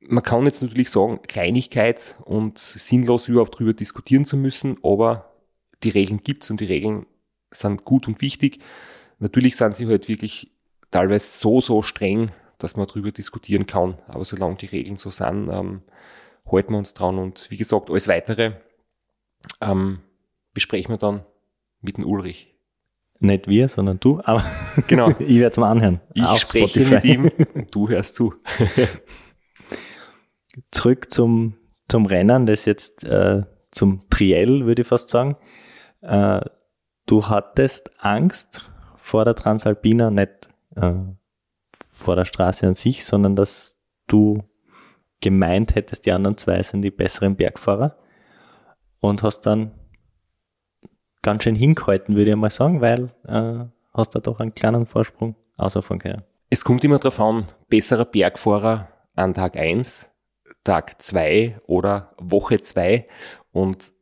[0.00, 5.35] man kann jetzt natürlich sagen, Kleinigkeit und sinnlos überhaupt drüber diskutieren zu müssen, aber
[5.82, 7.06] die Regeln gibt's und die Regeln
[7.50, 8.60] sind gut und wichtig.
[9.18, 10.50] Natürlich sind sie halt wirklich
[10.90, 13.98] teilweise so, so streng, dass man darüber diskutieren kann.
[14.08, 15.82] Aber solange die Regeln so sind, ähm,
[16.50, 17.18] halten wir uns dran.
[17.18, 18.52] Und wie gesagt, alles Weitere
[19.60, 20.00] ähm,
[20.54, 21.24] besprechen wir dann
[21.80, 22.52] mit dem Ulrich.
[23.18, 24.44] Nicht wir, sondern du, aber
[24.86, 25.08] genau.
[25.18, 26.00] ich werde es mal anhören.
[26.12, 26.94] Ich spreche Spotify.
[26.94, 28.34] mit ihm und du hörst zu.
[30.70, 31.54] Zurück zum,
[31.88, 35.36] zum Rennen, das jetzt äh, zum Triell, würde ich fast sagen.
[36.06, 36.40] Äh,
[37.06, 40.94] du hattest Angst vor der Transalpina, nicht äh,
[41.88, 44.44] vor der Straße an sich, sondern dass du
[45.20, 47.96] gemeint hättest, die anderen zwei sind die besseren Bergfahrer
[49.00, 49.72] und hast dann
[51.22, 55.34] ganz schön hingehalten, würde ich mal sagen, weil äh, hast da doch einen kleinen Vorsprung
[55.56, 56.22] ausfahren können.
[56.50, 60.08] Es kommt immer darauf an, besserer Bergfahrer an Tag 1,
[60.62, 63.08] Tag 2 oder Woche 2
[63.50, 63.95] und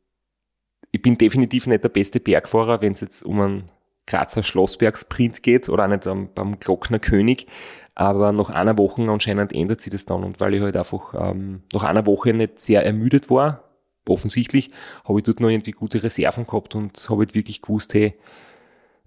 [0.95, 3.63] ich bin definitiv nicht der beste Bergfahrer, wenn es jetzt um einen
[4.07, 7.47] Grazer Schlossberg-Sprint geht oder auch nicht am, beim Glockner König.
[7.95, 10.23] Aber nach einer Woche anscheinend ändert sich das dann.
[10.23, 13.65] Und weil ich halt einfach ähm, nach einer Woche nicht sehr ermüdet war,
[14.07, 14.71] offensichtlich,
[15.03, 18.13] habe ich dort noch irgendwie gute Reserven gehabt und habe halt wirklich gewusst, hey,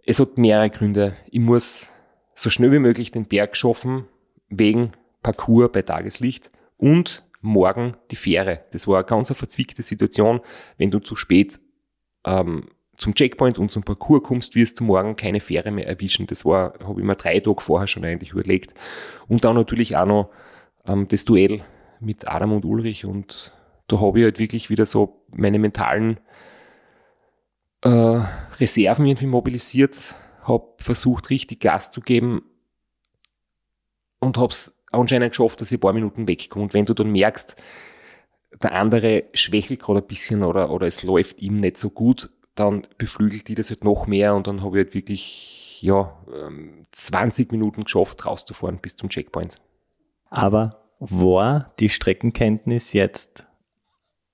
[0.04, 1.16] es hat mehrere Gründe.
[1.30, 1.88] Ich muss
[2.34, 4.04] so schnell wie möglich den Berg schaffen,
[4.50, 8.60] wegen Parcours bei Tageslicht und morgen die Fähre.
[8.72, 10.40] Das war eine ganz verzwickte Situation.
[10.76, 11.58] Wenn du zu spät
[12.28, 16.26] ähm, zum Checkpoint und zum Parcours kommst, wirst du morgen keine Fähre mehr erwischen.
[16.26, 18.74] Das war, habe ich mir drei Tage vorher schon eigentlich überlegt.
[19.28, 20.30] Und dann natürlich auch noch
[20.86, 21.62] ähm, das Duell
[22.00, 23.52] mit Adam und Ulrich und
[23.88, 26.20] da habe ich halt wirklich wieder so meine mentalen
[27.82, 27.88] äh,
[28.60, 32.42] Reserven irgendwie mobilisiert, habe versucht, richtig Gas zu geben
[34.18, 36.64] und habe es anscheinend geschafft, dass ich ein paar Minuten wegkomme.
[36.64, 37.56] Und wenn du dann merkst,
[38.62, 42.86] der andere schwächelt gerade ein bisschen oder, oder es läuft ihm nicht so gut, dann
[42.96, 46.16] beflügelt die das halt noch mehr und dann habe ich halt wirklich ja,
[46.90, 49.60] 20 ähm, Minuten geschafft, rauszufahren bis zum Checkpoint.
[50.30, 53.46] Aber war die Streckenkenntnis jetzt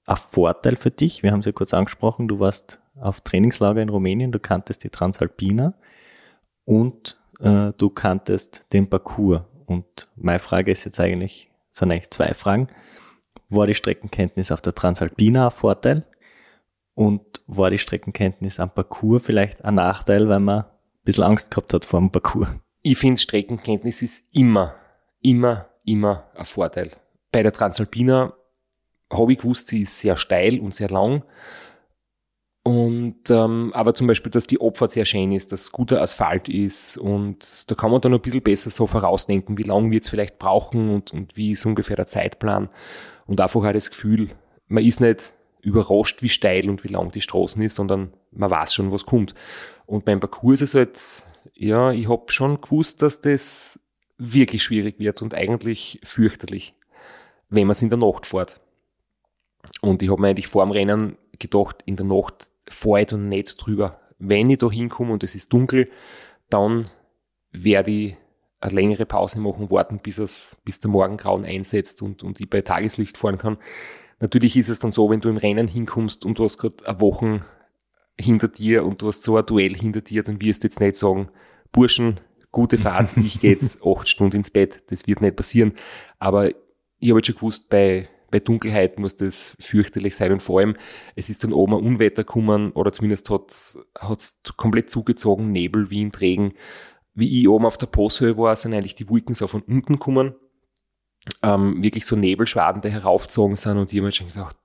[0.07, 1.22] ein Vorteil für dich?
[1.22, 4.90] Wir haben es ja kurz angesprochen, du warst auf Trainingslager in Rumänien, du kanntest die
[4.90, 5.74] Transalpina
[6.64, 9.42] und äh, du kanntest den Parcours.
[9.66, 12.68] Und meine Frage ist jetzt eigentlich, sind eigentlich zwei Fragen.
[13.54, 16.04] War die Streckenkenntnis auf der Transalpina ein Vorteil?
[16.94, 20.66] Und war die Streckenkenntnis am Parcours vielleicht ein Nachteil, weil man ein
[21.04, 22.48] bisschen Angst gehabt hat vor dem Parcours?
[22.82, 24.74] Ich finde, Streckenkenntnis ist immer,
[25.20, 26.90] immer, immer ein Vorteil.
[27.32, 28.34] Bei der Transalpina
[29.12, 31.24] habe ich gewusst, sie ist sehr steil und sehr lang.
[32.62, 36.96] Und ähm, aber zum Beispiel, dass die Opfer sehr schön ist, dass guter Asphalt ist
[36.96, 40.38] und da kann man dann ein bisschen besser so vorausdenken, wie lange wird es vielleicht
[40.38, 42.70] brauchen und, und wie ist ungefähr der Zeitplan.
[43.26, 44.30] Und einfach auch das Gefühl,
[44.66, 45.32] man ist nicht
[45.62, 49.34] überrascht, wie steil und wie lang die Straßen ist, sondern man weiß schon, was kommt.
[49.87, 53.80] Und beim Parcours ist halt, ja, ich habe schon gewusst, dass das
[54.18, 56.74] wirklich schwierig wird und eigentlich fürchterlich,
[57.48, 58.60] wenn man es in der Nacht fährt.
[59.80, 63.16] Und ich habe mir eigentlich vor dem Rennen gedacht, in der Nacht fahre ich da
[63.16, 64.00] nicht drüber.
[64.18, 65.90] Wenn ich da hinkomme und es ist dunkel,
[66.50, 66.88] dann
[67.52, 68.16] werde ich
[68.64, 72.62] eine längere Pause machen, warten, bis, es, bis der Morgengrauen einsetzt und, und ich bei
[72.62, 73.59] Tageslicht fahren kann.
[74.20, 77.00] Natürlich ist es dann so, wenn du im Rennen hinkommst und du hast gerade eine
[77.00, 77.44] Woche
[78.18, 80.96] hinter dir und du hast so ein Duell hinter dir, dann wirst du jetzt nicht
[80.96, 81.29] sagen,
[81.72, 82.20] Burschen,
[82.53, 84.83] gute Fahrt, ich gehe jetzt acht Stunden ins Bett.
[84.88, 85.74] Das wird nicht passieren.
[86.18, 90.33] Aber ich habe jetzt schon gewusst, bei, bei Dunkelheit muss das fürchterlich sein.
[90.33, 90.77] Und vor allem,
[91.16, 93.79] es ist dann oben ein Unwetter gekommen oder zumindest hat es
[94.57, 96.55] komplett zugezogen, Nebel, Wind, Regen.
[97.14, 100.35] Wie ich oben auf der Posthöhe war, sind eigentlich die Wolken so von unten gekommen
[101.42, 104.57] ähm, wirklich so Nebelschwaden, die heraufgezogen sind und ich habe mir schon gedacht,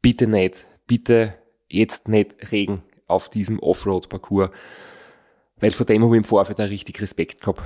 [0.00, 1.34] bitte nicht, bitte
[1.68, 4.50] jetzt nicht Regen auf diesem Offroad-Parcours,
[5.56, 7.62] weil vor dem habe ich im Vorfeld auch richtig Respekt gehabt.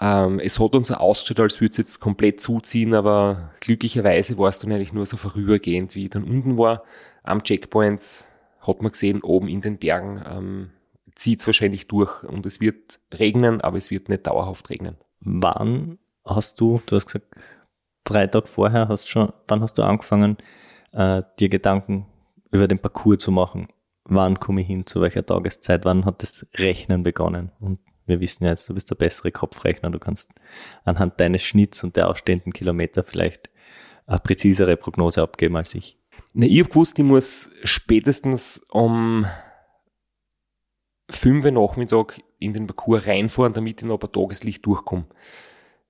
[0.00, 4.48] Ähm, es hat uns so ausgeschaut, als würde es jetzt komplett zuziehen, aber glücklicherweise war
[4.48, 6.84] es dann eigentlich nur so vorübergehend, wie ich dann unten war.
[7.24, 8.24] Am Checkpoint
[8.60, 10.70] hat man gesehen, oben in den Bergen ähm,
[11.18, 14.96] zieht es wahrscheinlich durch und es wird regnen, aber es wird nicht dauerhaft regnen.
[15.20, 17.26] Wann hast du, du hast gesagt,
[18.04, 20.38] drei Tage vorher hast schon, dann hast du angefangen,
[20.92, 22.06] äh, dir Gedanken
[22.50, 23.68] über den Parcours zu machen.
[24.04, 27.50] Wann komme ich hin, zu welcher Tageszeit, wann hat das Rechnen begonnen?
[27.60, 30.30] Und wir wissen ja jetzt, du bist der bessere Kopfrechner, du kannst
[30.84, 33.50] anhand deines Schnitts und der ausstehenden Kilometer vielleicht
[34.06, 35.98] eine präzisere Prognose abgeben als ich.
[36.32, 39.26] Na, ich habe gewusst, ich muss spätestens um
[41.10, 45.06] 5 Uhr Nachmittag in den Parcours reinfahren, damit ich noch ein Tageslicht durchkomme.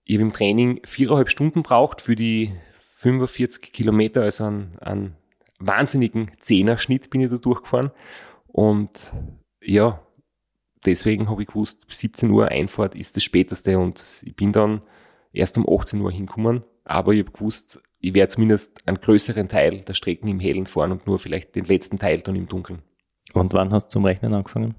[0.04, 2.52] Ich habe im Training viereinhalb Stunden braucht für die
[2.94, 5.16] 45 Kilometer, also einen, einen
[5.58, 7.90] wahnsinnigen Zehner-Schnitt bin ich da durchgefahren.
[8.46, 9.12] Und
[9.60, 10.00] ja,
[10.86, 14.82] deswegen habe ich gewusst, 17 Uhr Einfahrt ist das späteste und ich bin dann
[15.32, 16.64] erst um 18 Uhr hingekommen.
[16.84, 20.92] Aber ich habe gewusst, ich werde zumindest einen größeren Teil der Strecken im Hellen fahren
[20.92, 22.82] und nur vielleicht den letzten Teil dann im Dunkeln.
[23.34, 24.74] Und wann hast du zum Rechnen angefangen?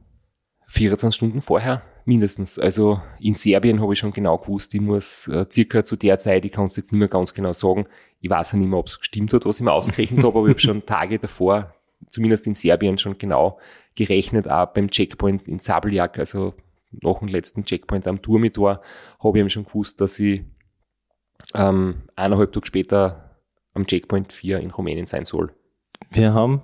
[0.69, 2.59] 24 Stunden vorher mindestens.
[2.59, 6.45] Also in Serbien habe ich schon genau gewusst, ich muss äh, circa zu der Zeit,
[6.45, 7.87] ich kann es jetzt nicht mehr ganz genau sagen,
[8.21, 10.47] ich weiß ja nicht mehr, ob es gestimmt hat, was ich mir ausgerechnet habe, aber
[10.47, 11.73] ich habe schon Tage davor,
[12.07, 13.59] zumindest in Serbien, schon genau
[13.95, 16.53] gerechnet, auch beim Checkpoint in Sabeljak, also
[16.91, 18.81] nach dem letzten Checkpoint am Turmitor,
[19.23, 20.43] habe ich eben schon gewusst, dass ich
[21.55, 23.39] ähm, eineinhalb Tage später
[23.73, 25.51] am Checkpoint 4 in Rumänien sein soll.
[26.11, 26.61] Wir haben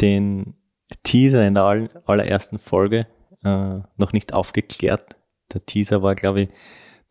[0.00, 0.54] den
[1.02, 3.06] Teaser in der allerersten Folge
[3.44, 5.16] äh, noch nicht aufgeklärt.
[5.52, 6.48] Der Teaser war, glaube ich,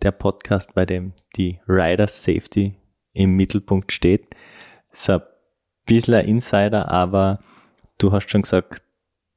[0.01, 2.75] der Podcast, bei dem die Rider Safety
[3.13, 4.35] im Mittelpunkt steht.
[4.91, 5.21] Ist ein
[5.85, 7.39] bisschen ein Insider, aber
[7.97, 8.83] du hast schon gesagt,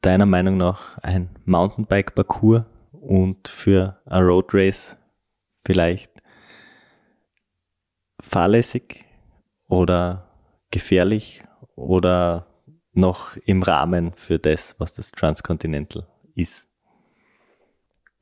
[0.02, 4.98] deiner Meinung nach ein Mountainbike-Parcours und für ein Road Race
[5.64, 6.10] vielleicht
[8.20, 9.04] fahrlässig
[9.68, 10.28] oder
[10.70, 11.42] gefährlich
[11.74, 12.46] oder
[12.92, 16.69] noch im Rahmen für das, was das Transcontinental ist?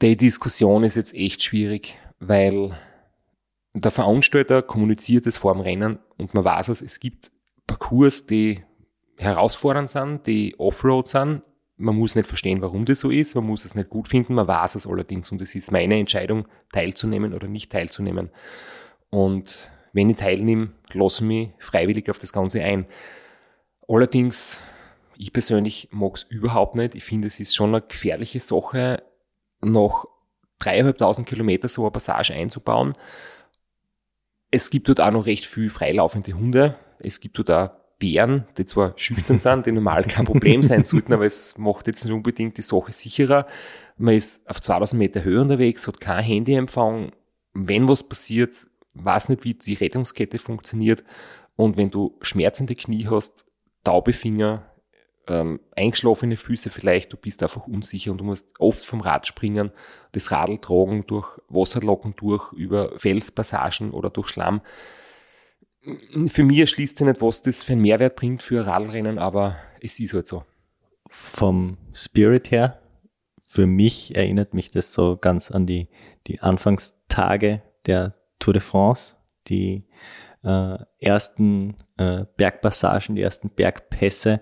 [0.00, 2.70] Die Diskussion ist jetzt echt schwierig, weil
[3.74, 7.32] der Veranstalter kommuniziert es vor dem Rennen und man weiß es, es gibt
[7.66, 8.62] Parcours, die
[9.16, 11.42] herausfordernd sind, die Offroad sind.
[11.76, 14.46] Man muss nicht verstehen, warum das so ist, man muss es nicht gut finden, man
[14.46, 18.30] weiß es allerdings und es ist meine Entscheidung, teilzunehmen oder nicht teilzunehmen.
[19.11, 22.87] Und wenn ich teilnehme, lasse ich mich freiwillig auf das Ganze ein.
[23.88, 24.61] Allerdings,
[25.16, 26.94] ich persönlich mag es überhaupt nicht.
[26.94, 29.02] Ich finde, es ist schon eine gefährliche Sache,
[29.61, 30.07] noch
[30.59, 32.94] dreieinhalbtausend Kilometer so eine Passage einzubauen.
[34.51, 36.77] Es gibt dort auch noch recht viel freilaufende Hunde.
[36.99, 41.12] Es gibt dort auch Bären, die zwar schüchtern sind, die normal kein Problem sein sollten,
[41.12, 43.47] aber es macht jetzt nicht unbedingt die Sache sicherer.
[43.97, 47.12] Man ist auf 2000 Meter Höhe unterwegs, hat kein Handyempfang.
[47.55, 51.03] Wenn was passiert, weiß nicht, wie die Rettungskette funktioniert.
[51.57, 53.47] Und wenn du schmerzende Knie hast,
[53.83, 54.71] taube Finger,
[55.31, 59.71] ähm, eingeschlafene Füße vielleicht, du bist einfach unsicher und du musst oft vom Rad springen,
[60.12, 64.61] das Radl tragen, durch Wasserlocken durch, über Felspassagen oder durch Schlamm.
[66.29, 69.99] Für mich erschließt sich nicht, was das für einen Mehrwert bringt für Radlrennen, aber es
[70.01, 70.45] ist halt so.
[71.09, 72.81] Vom Spirit her,
[73.38, 75.88] für mich erinnert mich das so ganz an die,
[76.27, 79.17] die Anfangstage der Tour de France,
[79.49, 79.87] die
[80.45, 84.41] äh, ersten äh, Bergpassagen, die ersten Bergpässe.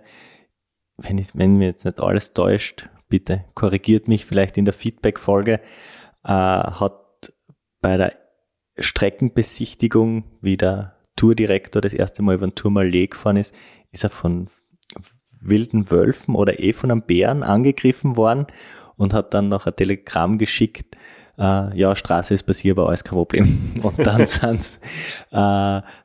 [0.97, 5.61] Wenn, ich, wenn mir jetzt nicht alles täuscht, bitte korrigiert mich vielleicht in der Feedback-Folge,
[6.25, 7.33] äh, hat
[7.81, 8.15] bei der
[8.79, 13.55] Streckenbesichtigung, wie der Tourdirektor das erste Mal über den Tourmalet gefahren ist,
[13.91, 14.49] ist er von
[15.41, 18.47] wilden Wölfen oder eh von einem Bären angegriffen worden
[18.97, 20.97] und hat dann noch ein Telegramm geschickt,
[21.39, 23.75] äh, ja, Straße ist passierbar, alles kein Problem.
[23.83, 24.79] Und dann sind
[25.31, 25.37] äh,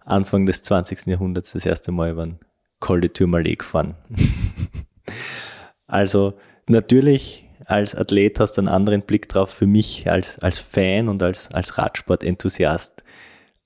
[0.06, 1.08] Anfang des 20.
[1.08, 2.39] Jahrhunderts das erste Mal über den
[2.82, 3.96] Col de Tourmalet gefahren.
[5.88, 6.34] also
[6.67, 9.52] natürlich als Athlet hast du einen anderen Blick drauf.
[9.52, 13.04] Für mich als, als Fan und als, als Radsport-Enthusiast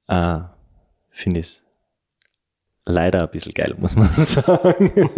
[0.07, 0.39] äh,
[1.09, 1.63] finde ich es
[2.85, 5.09] leider ein bisschen geil, muss man sagen.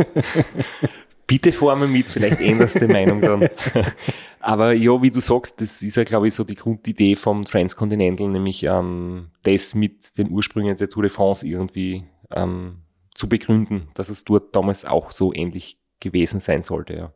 [1.25, 3.49] Bitte formen mit, vielleicht änderst du die Meinung dann.
[4.39, 8.29] Aber ja, wie du sagst, das ist ja, glaube ich, so die Grundidee vom Transcontinental,
[8.29, 12.77] nämlich ähm, das mit den Ursprüngen der Tour de France irgendwie ähm,
[13.17, 16.93] zu begründen, dass es dort damals auch so ähnlich gewesen sein sollte.
[16.93, 17.13] Ja.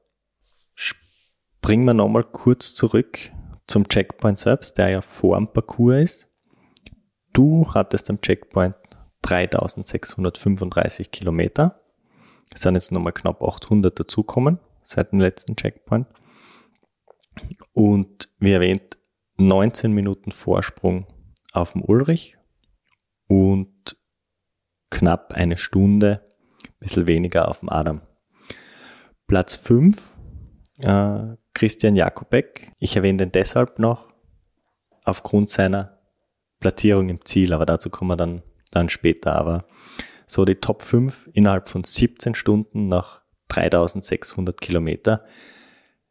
[0.73, 3.31] Springen wir nochmal kurz zurück
[3.67, 6.27] zum Checkpoint selbst, der ja vor dem Parcours ist.
[7.33, 8.75] Du hattest am Checkpoint
[9.21, 11.79] 3635 Kilometer.
[12.49, 16.07] Es sind jetzt nochmal knapp 800 dazukommen seit dem letzten Checkpoint.
[17.73, 18.97] Und wie erwähnt,
[19.37, 21.05] 19 Minuten Vorsprung
[21.53, 22.37] auf dem Ulrich
[23.27, 23.71] und
[24.91, 26.21] knapp eine Stunde,
[26.63, 28.01] ein bisschen weniger auf dem Adam.
[29.25, 30.15] Platz 5,
[30.79, 32.71] äh, Christian Jakobek.
[32.79, 34.07] Ich erwähne den deshalb noch
[35.03, 35.97] aufgrund seiner
[36.59, 39.35] Platzierung im Ziel, aber dazu kommen wir dann, dann später.
[39.35, 39.65] Aber
[40.27, 45.25] so die Top 5 innerhalb von 17 Stunden nach 3600 Kilometer,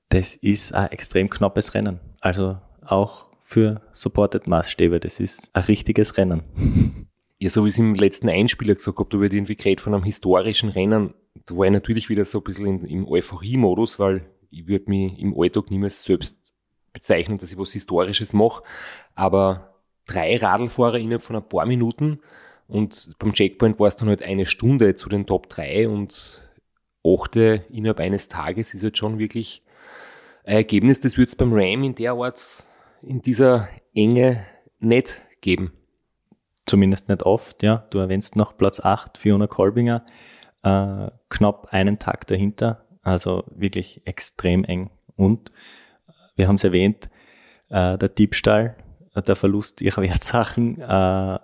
[0.09, 2.01] das ist ein extrem knappes Rennen.
[2.21, 7.07] Also auch für Supported Maßstäbe, das ist ein richtiges Rennen.
[7.41, 10.05] Ja, so wie es im letzten Einspieler gesagt habe, du wird irgendwie geredet von einem
[10.05, 11.15] historischen Rennen.
[11.47, 15.19] Da war ich natürlich wieder so ein bisschen in, im Euphorie-Modus, weil ich würde mich
[15.19, 16.53] im Alltag niemals selbst
[16.93, 18.63] bezeichnen, dass ich was Historisches mache.
[19.15, 19.75] Aber
[20.05, 22.21] drei Radlfahrer innerhalb von ein paar Minuten
[22.69, 26.47] und beim Checkpoint war es dann halt eine Stunde zu den Top 3 und
[27.03, 29.63] achte innerhalb eines Tages ist halt schon wirklich
[30.45, 32.65] ein Ergebnis, das wird es beim Ram in der Art,
[33.03, 34.47] in dieser Enge
[34.79, 35.73] nicht geben.
[36.71, 37.85] Zumindest nicht oft, ja.
[37.91, 40.07] Du erwähnst noch Platz 8, Fiona Kolbinger,
[40.63, 44.93] äh, knapp einen Tag dahinter, also wirklich extrem eng.
[45.17, 45.51] Und
[46.37, 47.11] wir haben es erwähnt,
[47.71, 48.77] äh, der Diebstahl,
[49.17, 51.39] der Verlust ihrer Wertsachen, äh,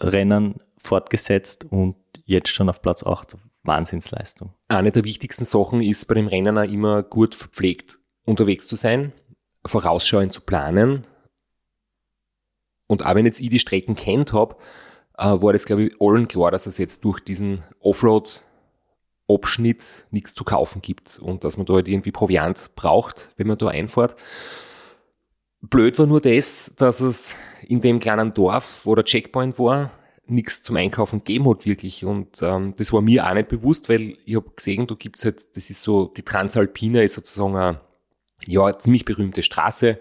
[0.00, 3.36] Rennen fortgesetzt und jetzt schon auf Platz 8.
[3.64, 4.54] Wahnsinnsleistung.
[4.68, 9.12] Eine der wichtigsten Sachen ist bei dem Rennen auch immer gut verpflegt unterwegs zu sein,
[9.66, 11.06] vorausschauend zu planen.
[12.88, 14.56] Und auch wenn jetzt ich die Strecken kennt habe,
[15.16, 20.42] äh, war das, glaube ich, allen klar, dass es jetzt durch diesen Offroad-Abschnitt nichts zu
[20.42, 24.16] kaufen gibt und dass man da halt irgendwie Proviant braucht, wenn man da einfährt.
[25.60, 27.34] Blöd war nur das, dass es
[27.66, 29.90] in dem kleinen Dorf, wo der Checkpoint war,
[30.28, 32.04] nichts zum Einkaufen gegeben hat wirklich.
[32.04, 35.56] Und ähm, das war mir auch nicht bewusst, weil ich habe gesehen, da gibt's halt,
[35.56, 37.80] das ist so, die Transalpina ist sozusagen eine,
[38.46, 39.98] ja, ziemlich berühmte Straße,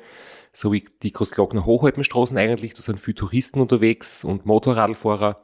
[0.57, 2.73] so wie die Großglockner Hochhaltenstraßen eigentlich.
[2.73, 5.39] Da sind viele Touristen unterwegs und Motorradfahrer.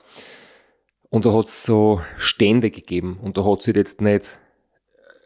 [1.12, 3.20] Und da hat's so Stände gegeben.
[3.22, 4.40] Und da hat sich jetzt nicht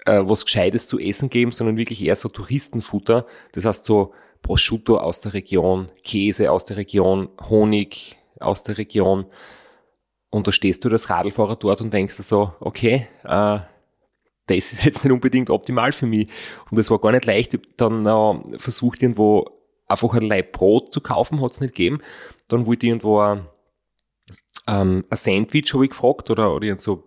[0.05, 3.25] äh, was Gescheites zu essen gegeben, sondern wirklich eher so Touristenfutter.
[3.53, 9.25] Das heißt so Prosciutto aus der Region, Käse aus der Region, Honig aus der Region.
[10.29, 13.59] Und da stehst du als Radlfahrer dort und denkst dir so, okay, äh,
[14.47, 16.27] das ist jetzt nicht unbedingt optimal für mich.
[16.69, 17.53] Und es war gar nicht leicht.
[17.53, 18.05] Ich habe dann
[18.53, 19.56] äh, versucht, irgendwo
[19.88, 22.01] einfach ein Leib Brot zu kaufen, hat es nicht gegeben.
[22.47, 23.47] Dann wollte ich irgendwo ein,
[24.67, 27.03] ähm, ein Sandwich, habe ich gefragt, oder, oder so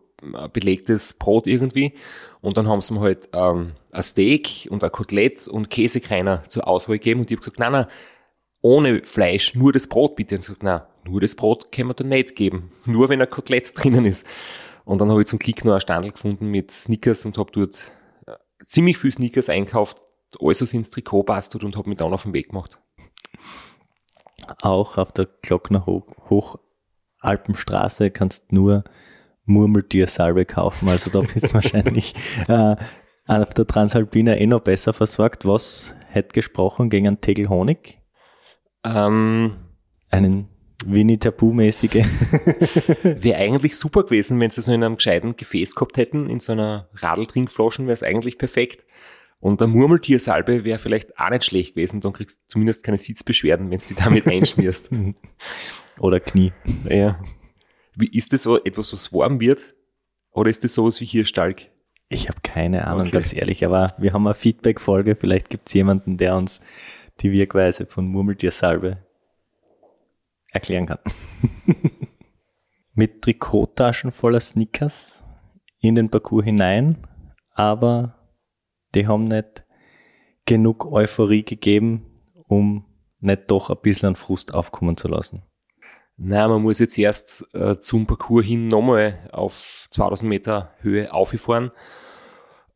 [0.52, 1.94] belegtes Brot irgendwie.
[2.40, 6.68] Und dann haben sie mir halt ähm, ein Steak und ein Kotelett und Käsekreiner zur
[6.68, 7.20] Auswahl gegeben.
[7.20, 7.86] Und ich habe gesagt, nein, nein,
[8.62, 10.34] ohne Fleisch, nur das Brot bitte.
[10.34, 12.70] Und sie gesagt, nein, nur das Brot können wir dann nicht geben.
[12.84, 14.26] Nur wenn ein Kotelett drinnen ist.
[14.84, 17.92] Und dann habe ich zum Glück noch ein Standel gefunden mit Snickers und habe dort
[18.26, 18.32] äh,
[18.64, 20.02] ziemlich viel Snickers einkauft,
[20.40, 22.80] alles ins Trikot passt und habe mich dann auf den Weg gemacht.
[24.62, 26.06] Auch auf der Glockner Hoch
[27.22, 28.84] Hochalpenstraße kannst nur
[29.44, 30.88] Murmeltiersalbe kaufen.
[30.88, 32.14] Also da bist du wahrscheinlich
[32.48, 32.76] äh,
[33.26, 35.44] auf der Transalpina eh noch besser versorgt.
[35.44, 37.98] Was hätte gesprochen gegen einen Tegel Honig?
[38.84, 39.54] Ähm,
[40.10, 40.48] einen
[40.86, 42.04] Winnie Tabu-mäßige.
[43.02, 46.52] wäre eigentlich super gewesen, wenn sie so in einem gescheiten Gefäß gehabt hätten, in so
[46.52, 48.84] einer Radltrinkflaschen wäre es eigentlich perfekt.
[49.40, 53.70] Und eine Murmeltiersalbe wäre vielleicht auch nicht schlecht gewesen, dann kriegst du zumindest keine Sitzbeschwerden,
[53.70, 54.90] wenn du die damit einschmierst.
[55.98, 56.52] Oder Knie.
[56.88, 57.18] Ja.
[57.96, 59.74] Wie ist das so etwas, was warm wird?
[60.30, 61.68] Oder ist das sowas wie hier stark?
[62.08, 63.12] Ich habe keine Ahnung, okay.
[63.12, 65.16] ganz ehrlich, aber wir haben eine Feedback-Folge.
[65.16, 66.60] Vielleicht gibt es jemanden, der uns
[67.20, 68.98] die Wirkweise von Murmeltiersalbe
[70.52, 70.98] erklären kann.
[72.94, 75.24] Mit Trikottaschen voller Snickers
[75.80, 77.06] in den Parcours hinein,
[77.54, 78.19] aber
[78.94, 79.64] die haben nicht
[80.46, 82.06] genug Euphorie gegeben,
[82.48, 82.84] um
[83.20, 85.42] nicht doch ein bisschen an Frust aufkommen zu lassen.
[86.16, 91.70] Na, man muss jetzt erst äh, zum Parcours hin nochmal auf 2000 Meter Höhe aufgefahren.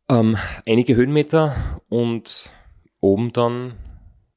[0.08, 0.36] Ähm,
[0.66, 1.54] einige Höhenmeter
[1.88, 2.50] und
[3.00, 3.74] oben dann,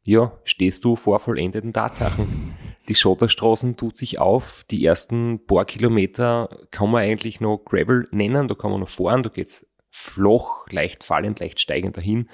[0.04, 2.54] ja, stehst du vor vollendeten Tatsachen.
[2.90, 4.66] Die Schotterstraßen tut sich auf.
[4.72, 8.48] Die ersten paar Kilometer kann man eigentlich noch Gravel nennen.
[8.48, 9.24] Da kann man noch fahren.
[9.24, 9.68] Da geht's
[9.98, 12.30] flach, leicht fallend, leicht steigend dahin.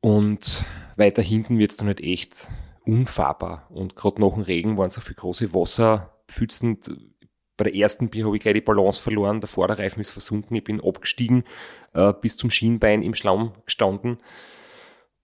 [0.00, 0.64] Und
[0.96, 2.50] weiter hinten wird's dann halt echt
[2.84, 3.66] unfahrbar.
[3.70, 6.80] Und gerade nach dem Regen waren es auch für große Wasserpfützen.
[7.56, 10.64] Bei der ersten Bier habe ich gleich die Balance verloren, der Vorderreifen ist versunken, ich
[10.64, 11.44] bin abgestiegen,
[11.92, 14.18] äh, bis zum Schienbein im Schlamm gestanden.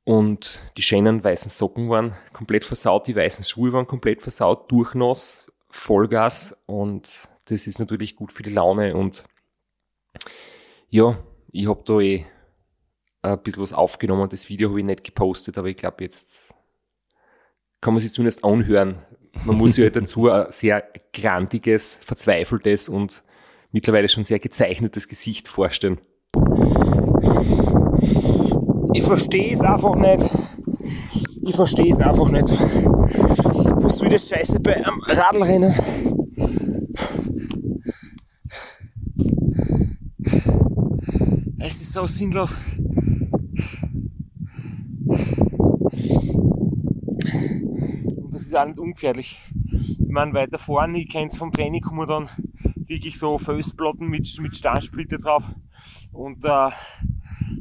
[0.04, 5.50] Und die schönen weißen Socken waren komplett versaut, die weißen Schuhe waren komplett versaut, durchnass,
[5.68, 9.24] Vollgas und das ist natürlich gut für die Laune und
[10.90, 11.18] ja,
[11.52, 12.26] ich habe da eh
[13.22, 14.28] ein bisschen was aufgenommen.
[14.28, 16.52] Das Video habe ich nicht gepostet, aber ich glaube jetzt
[17.80, 18.98] kann man sich zumindest anhören.
[19.44, 23.22] Man muss sich halt dazu ein sehr grantiges, verzweifeltes und
[23.72, 26.00] mittlerweile schon sehr gezeichnetes Gesicht vorstellen.
[28.92, 30.36] Ich verstehe es einfach nicht.
[31.46, 32.50] Ich verstehe es einfach nicht.
[33.82, 35.72] Was soll das Scheiße bei einem Radlrennen?
[41.60, 42.58] Es ist so sinnlos.
[48.50, 49.38] ist auch nicht ungefährlich.
[49.72, 52.28] Ich meine, weiter vorne, ich kenne es vom Training, kommen dann
[52.86, 55.44] wirklich so Felsplatten mit, mit Steinsplitter drauf
[56.12, 56.70] und äh,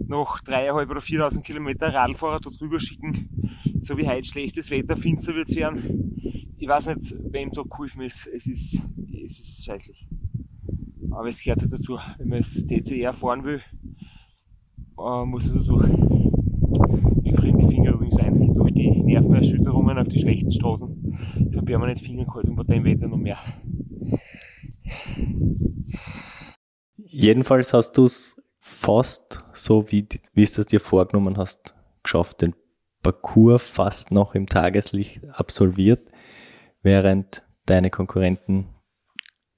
[0.08, 5.36] noch dreieinhalb oder 4.000 Kilometer Radfahrer da drüber schicken, so wie heute schlechtes Wetter, finster
[5.36, 6.56] wird es werden.
[6.58, 8.28] Ich weiß nicht, wem da geholfen ist.
[8.28, 8.80] Es ist,
[9.26, 10.08] es ist scheißlich.
[11.12, 12.00] Aber es gehört halt dazu.
[12.18, 13.62] Wenn man das TCR fahren will,
[15.00, 15.90] äh, muss durch.
[17.24, 21.50] Mir frieren die Finger übrigens ein durch die Nervenerschütterungen auf die schlechten Straßen.
[21.50, 23.38] So permanent Finger kalt und bei dem Wetter noch mehr.
[26.96, 32.54] Jedenfalls hast du es fast so, wie, wie es dir vorgenommen hast, geschafft, den
[33.02, 36.12] Parcours fast noch im Tageslicht absolviert,
[36.82, 38.68] während deine Konkurrenten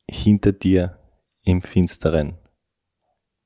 [0.09, 0.99] hinter dir
[1.43, 2.37] im Finsteren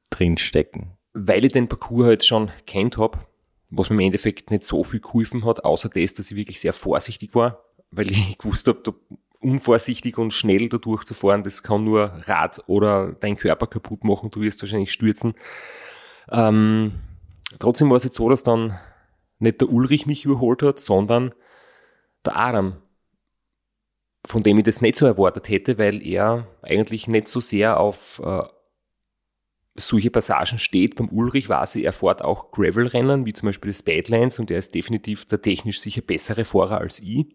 [0.10, 0.98] drinstecken.
[1.18, 3.20] Weil ich den Parcours halt schon kennt habe,
[3.70, 6.74] was mir im Endeffekt nicht so viel geholfen hat, außer das, dass ich wirklich sehr
[6.74, 8.94] vorsichtig war, weil ich gewusst habe,
[9.40, 14.42] unvorsichtig und schnell da durchzufahren, das kann nur Rad oder dein Körper kaputt machen, du
[14.42, 15.36] wirst wahrscheinlich stürzen.
[16.30, 16.94] Ähm,
[17.60, 18.78] trotzdem war es jetzt so, dass dann
[19.40, 21.34] nicht der Ulrich mich überholt hat, sondern
[22.26, 22.82] der Adam,
[24.26, 28.22] von dem ich das nicht so erwartet hätte, weil er eigentlich nicht so sehr auf
[28.24, 28.44] äh,
[29.76, 30.96] solche Passagen steht.
[30.96, 34.58] Beim Ulrich war sie, er fährt auch Gravel-Rennen, wie zum Beispiel das Badlands, und er
[34.58, 37.26] ist definitiv der technisch sicher bessere Fahrer als ich.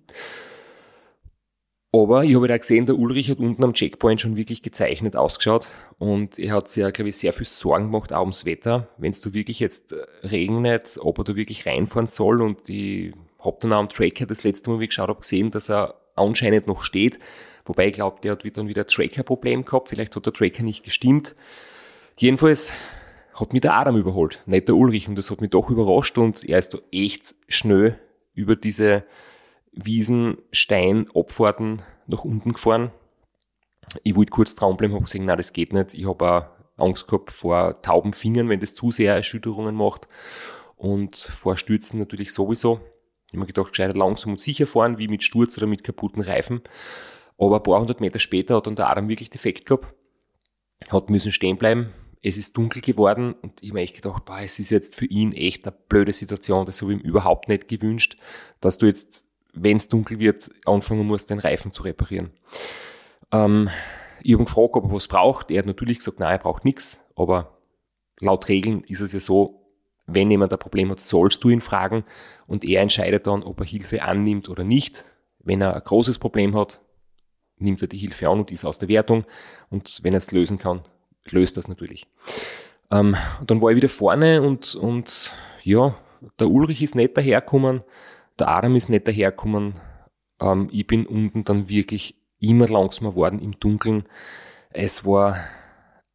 [1.93, 5.69] Aber ich habe da gesehen, der Ulrich hat unten am Checkpoint schon wirklich gezeichnet ausgeschaut
[5.99, 8.89] und er hat sich ja, glaube ich, sehr viel Sorgen gemacht, auch ums Wetter.
[8.97, 13.13] Wenn es da wirklich jetzt äh, regnet, ob er da wirklich reinfahren soll und ich
[13.41, 15.97] habe dann auch am Tracker das letzte Mal, wie ich geschaut habe, gesehen, dass er
[16.15, 17.19] anscheinend noch steht.
[17.65, 19.89] Wobei ich glaube, der hat dann wieder ein Tracker-Problem gehabt.
[19.89, 21.35] Vielleicht hat der Tracker nicht gestimmt.
[22.21, 22.71] Jedenfalls
[23.33, 25.09] hat mich der Adam überholt, nicht der Ulrich.
[25.09, 27.99] Und das hat mich doch überrascht und er ist da echt schnell
[28.35, 29.05] über diese
[29.73, 32.91] Wiesen, Stein, Abfahrten nach unten gefahren.
[34.03, 35.95] Ich wollte kurz dran bleiben, habe gesehen, nein, das geht nicht.
[35.95, 36.45] Ich habe auch
[36.77, 40.07] Angst gehabt vor tauben Fingern, wenn das zu sehr Erschütterungen macht.
[40.77, 42.81] Und vor Stürzen natürlich sowieso.
[43.29, 46.21] Ich habe mir gedacht, gescheiter langsam und sicher fahren, wie mit Sturz oder mit kaputten
[46.21, 46.61] Reifen.
[47.39, 49.87] Aber ein paar hundert Meter später hat dann der Adam wirklich defekt gehabt.
[50.91, 51.95] Hat müssen stehen bleiben.
[52.23, 55.07] Es ist dunkel geworden und ich habe mir echt gedacht, boah, es ist jetzt für
[55.07, 56.67] ihn echt eine blöde Situation.
[56.67, 58.19] Das habe ich ihm überhaupt nicht gewünscht,
[58.61, 62.31] dass du jetzt wenn es dunkel wird, anfangen muss, den Reifen zu reparieren.
[63.33, 63.69] Ähm,
[64.23, 65.51] ich habe ihn gefragt, ob er was braucht.
[65.51, 67.01] Er hat natürlich gesagt, nein, er braucht nichts.
[67.17, 67.59] Aber
[68.21, 69.57] laut Regeln ist es ja so,
[70.07, 72.05] wenn jemand ein Problem hat, sollst du ihn fragen
[72.47, 75.05] und er entscheidet dann, ob er Hilfe annimmt oder nicht.
[75.39, 76.81] Wenn er ein großes Problem hat,
[77.57, 79.25] nimmt er die Hilfe an und ist aus der Wertung.
[79.69, 80.83] Und wenn er es lösen kann,
[81.27, 82.07] löst das natürlich.
[82.91, 85.95] Ähm, und dann war ich wieder vorne und, und ja,
[86.39, 87.83] der Ulrich ist nicht dahergekommen
[88.41, 89.75] der Adam ist nicht dahergekommen.
[90.41, 94.05] Ähm, ich bin unten dann wirklich immer langsamer worden im Dunkeln.
[94.71, 95.37] Es war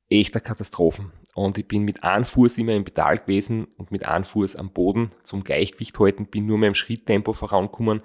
[0.10, 1.12] echt eine Katastrophe.
[1.36, 4.72] Und ich bin mit einem Fuß immer im Pedal gewesen und mit einem Fuß am
[4.72, 8.02] Boden zum Gleichgewicht halten, bin nur mehr im Schritttempo vorangekommen.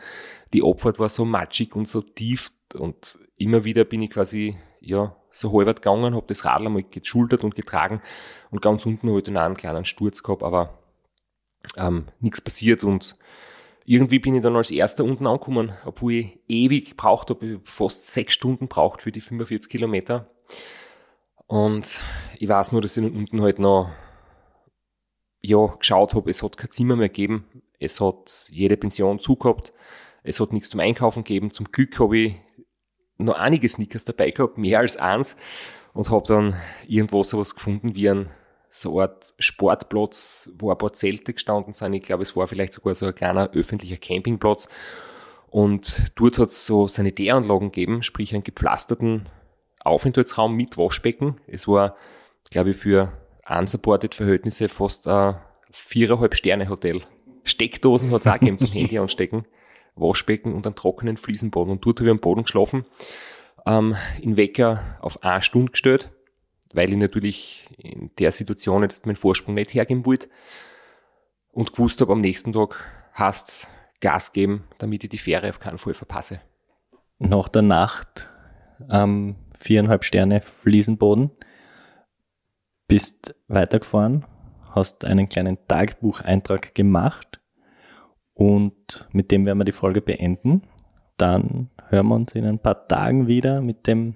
[0.52, 5.16] Die Abfahrt war so matschig und so tief und immer wieder bin ich quasi, ja,
[5.30, 8.00] so halbert gegangen, habe das Radl einmal geschultert und getragen
[8.50, 10.78] und ganz unten habe ich dann auch einen kleinen Sturz gehabt, aber
[11.76, 13.16] ähm, nichts passiert und
[13.84, 18.34] irgendwie bin ich dann als erster unten angekommen, obwohl ich ewig gebraucht habe, fast sechs
[18.34, 20.30] Stunden braucht für die 45 Kilometer.
[21.46, 22.00] Und
[22.38, 23.90] ich weiß nur, dass ich unten halt noch
[25.40, 29.72] ja, geschaut habe, es hat kein Zimmer mehr gegeben, es hat jede Pension zugehabt,
[30.22, 31.50] es hat nichts zum Einkaufen gegeben.
[31.50, 32.36] Zum Glück habe ich
[33.24, 35.36] noch einige Snickers dabei gehabt, mehr als eins,
[35.92, 36.56] und habe dann
[36.86, 38.30] irgendwo sowas gefunden wie ein
[38.72, 41.92] so eine Art Sportplatz, wo ein paar Zelte gestanden sind.
[41.92, 44.68] Ich glaube, es war vielleicht sogar so ein kleiner öffentlicher Campingplatz.
[45.50, 49.24] Und dort hat es so Sanitäranlagen gegeben, sprich einen gepflasterten
[49.80, 51.40] Aufenthaltsraum mit Waschbecken.
[51.48, 51.96] Es war,
[52.50, 53.12] glaube ich, für
[53.48, 55.40] unsupported Verhältnisse fast ein
[55.72, 57.02] viereinhalb Sterne Hotel.
[57.42, 59.44] Steckdosen hat es auch gegeben zum Handy anstecken.
[59.94, 61.72] Waschbecken und einen trockenen Fliesenboden.
[61.72, 62.84] Und dort habe ich am Boden geschlafen,
[63.66, 66.10] ähm, in Wecker auf eine Stunde gestellt
[66.72, 70.28] weil ich natürlich in der Situation jetzt meinen Vorsprung nicht hergeben wollte
[71.52, 72.80] und gewusst habe, am nächsten Tag
[73.12, 73.68] hast
[74.00, 76.40] Gas geben, damit ich die Fähre auf keinen Fall verpasse.
[77.18, 78.28] Nach der Nacht
[78.90, 81.30] ähm, viereinhalb Sterne Fliesenboden
[82.86, 84.24] bist weitergefahren,
[84.70, 87.39] hast einen kleinen Tagebucheintrag gemacht
[88.40, 90.62] und mit dem werden wir die Folge beenden.
[91.18, 94.14] Dann hören wir uns in ein paar Tagen wieder mit dem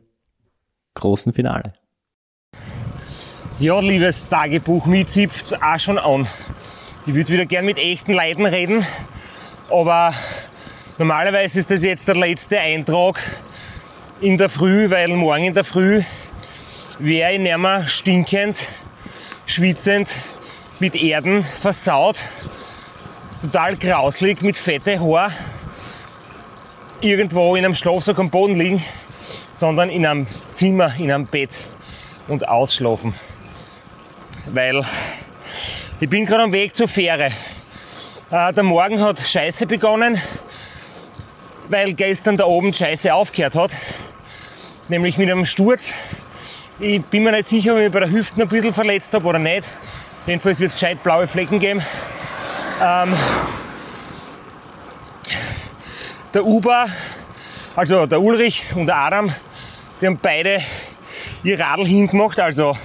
[0.94, 1.74] großen Finale.
[3.58, 6.26] Ja, liebes Tagebuch, mir zipft's auch schon an.
[7.04, 8.86] Ich würde wieder gern mit echten Leuten reden,
[9.70, 10.14] aber
[10.96, 13.20] normalerweise ist das jetzt der letzte Eintrag
[14.22, 16.00] in der Früh, weil morgen in der Früh
[16.98, 18.66] wäre ich nicht mehr stinkend,
[19.44, 20.16] schwitzend,
[20.80, 22.22] mit Erden versaut,
[23.44, 25.30] total grauslig, mit fette Haar,
[27.00, 28.82] irgendwo in einem Schlafsack am Boden liegen,
[29.52, 31.50] sondern in einem Zimmer, in einem Bett
[32.28, 33.14] und ausschlafen
[34.46, 34.82] weil
[36.00, 37.30] ich bin gerade am Weg zur Fähre.
[38.30, 40.20] Äh, der Morgen hat scheiße begonnen,
[41.68, 43.70] weil gestern da oben scheiße aufgehört hat,
[44.88, 45.94] nämlich mit einem Sturz.
[46.78, 49.26] Ich bin mir nicht sicher, ob ich mich bei der Hüfte ein bisschen verletzt habe
[49.26, 49.64] oder nicht.
[50.26, 51.82] Jedenfalls wird es gescheit blaue Flecken geben.
[52.82, 53.14] Ähm,
[56.32, 56.86] der Uber,
[57.76, 59.30] also der Ulrich und der Adam,
[60.00, 60.58] die haben beide
[61.44, 62.76] ihr Radl hingemacht, also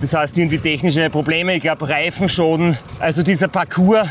[0.00, 2.76] das heißt irgendwie technische Probleme, ich glaube Reifenschoden.
[2.98, 4.08] Also dieser Parcours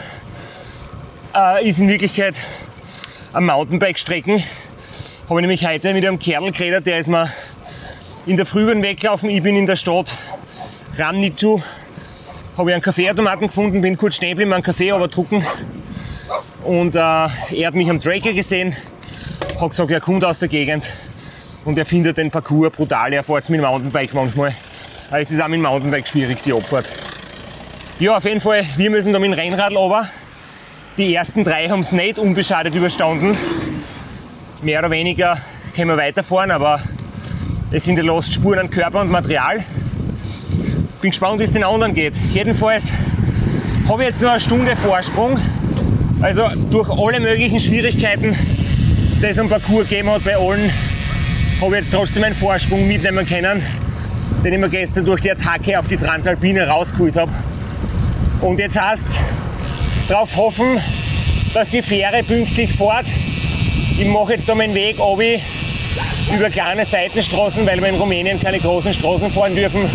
[1.36, 2.36] äh, ist in Wirklichkeit
[3.34, 4.44] ein Mountainbike-Strecken.
[5.30, 7.32] Habe ich nämlich heute mit einem Kerl geredet, der ist mir
[8.26, 9.30] in der Früh weggelaufen.
[9.30, 10.14] Ich bin in der Stadt
[10.98, 11.62] Ramnicu,
[12.60, 15.45] habe ich einen Kaffeeautomaten gefunden, bin kurz stehen geblieben, einen Kaffee aber drucken.
[16.66, 18.76] Und äh, er hat mich am Tracker gesehen,
[19.62, 20.93] hat gesagt, er kommt aus der Gegend
[21.64, 23.14] und er findet den Parcours brutal.
[23.14, 24.53] Er fährt mit dem Mountainbike manchmal.
[25.10, 26.86] Aber es ist auch mit dem Mountainbike schwierig, die Abfahrt.
[27.97, 30.10] Ja, auf jeden Fall, wir müssen da mit dem Rennrad runter.
[30.97, 33.38] Die ersten drei haben es nicht unbeschadet überstanden.
[34.62, 35.38] Mehr oder weniger
[35.74, 36.82] können wir weiterfahren, aber
[37.72, 39.64] es sind ja Spuren an Körper und Material.
[41.02, 42.18] Bin gespannt, wie es den anderen geht.
[42.34, 42.91] Jedenfalls
[43.88, 45.39] habe ich jetzt nur eine Stunde Vorsprung.
[46.20, 48.36] Also durch alle möglichen Schwierigkeiten,
[49.22, 50.70] die es am Parcours gegeben hat bei allen,
[51.62, 53.64] habe ich jetzt trotzdem einen Vorsprung mitnehmen können,
[54.43, 57.32] den ich mir gestern durch die Attacke auf die Transalpine rausgeholt habe.
[58.41, 59.20] Und jetzt heißt
[60.10, 60.80] darauf hoffen,
[61.54, 63.06] dass die Fähre pünktlich fährt.
[63.97, 65.41] Ich mache jetzt da meinen Weg ob ich
[66.36, 69.89] über kleine Seitenstraßen, weil wir in Rumänien keine großen Straßen fahren dürfen,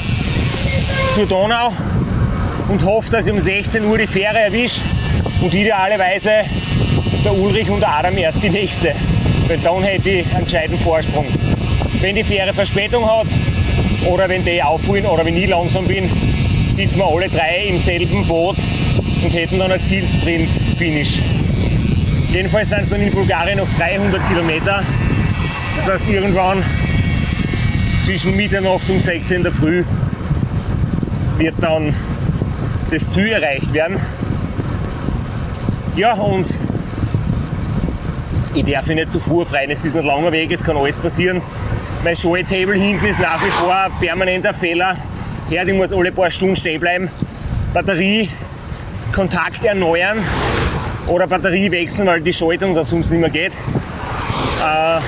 [1.15, 1.73] zur Donau
[2.69, 4.81] und hoffe, dass ich um 16 Uhr die Fähre erwische
[5.43, 6.31] und idealerweise
[7.25, 8.93] der Ulrich und der Adam erst die nächste,
[9.47, 11.27] weil dann hätte ich einen gescheiten Vorsprung.
[12.01, 13.29] Wenn die Fähre Verspätung hat
[14.07, 16.11] oder wenn die aufholen oder wenn ich langsam bin,
[16.75, 18.57] sitzen wir alle drei im selben Boot
[19.23, 21.21] und hätten dann ein Zielsprint-Finish.
[22.33, 24.83] Jedenfalls sind es dann in Bulgarien noch 300 Kilometer.
[25.77, 26.65] Das heißt, irgendwann
[28.05, 29.85] zwischen Mitternacht und 6 in der Früh
[31.39, 31.95] wird dann
[32.91, 34.01] das Ziel erreicht werden.
[35.97, 36.53] Ja, und
[38.55, 39.71] ich darf mich nicht zu Fuhr freien.
[39.71, 41.43] Es ist ein langer Weg, es kann alles passieren.
[42.05, 44.97] Mein Show-Table hinten ist nach wie vor ein permanenter Fehler.
[45.49, 47.09] Herd, ich muss alle paar Stunden stehen bleiben.
[47.73, 48.29] Batterie,
[49.13, 50.19] Kontakt erneuern
[51.07, 53.53] oder Batterie wechseln, weil die Schaltung da sonst nicht mehr geht.
[53.53, 55.01] Äh,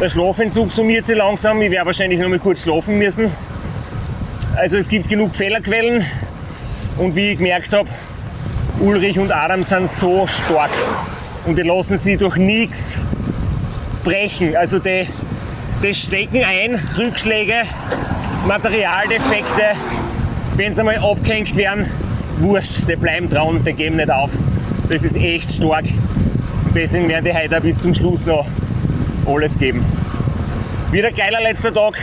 [0.00, 1.60] der Schlafentzug summiert sich langsam.
[1.62, 3.30] Ich werde wahrscheinlich noch mal kurz schlafen müssen.
[4.58, 6.04] Also es gibt genug Fehlerquellen
[6.96, 7.88] und wie ich gemerkt habe,
[8.80, 10.72] Ulrich und Adam sind so stark
[11.46, 12.98] und die lassen sie durch nichts
[14.02, 14.56] brechen.
[14.56, 15.06] Also die,
[15.80, 17.62] die stecken ein, Rückschläge,
[18.48, 19.76] Materialdefekte,
[20.56, 21.88] wenn sie einmal abgehängt werden,
[22.40, 24.32] wurscht, die bleiben dran, die geben nicht auf.
[24.88, 25.84] Das ist echt stark.
[26.74, 28.46] Deswegen werden die heute bis zum Schluss noch
[29.24, 29.84] alles geben.
[30.90, 31.94] Wieder geiler letzter Tag.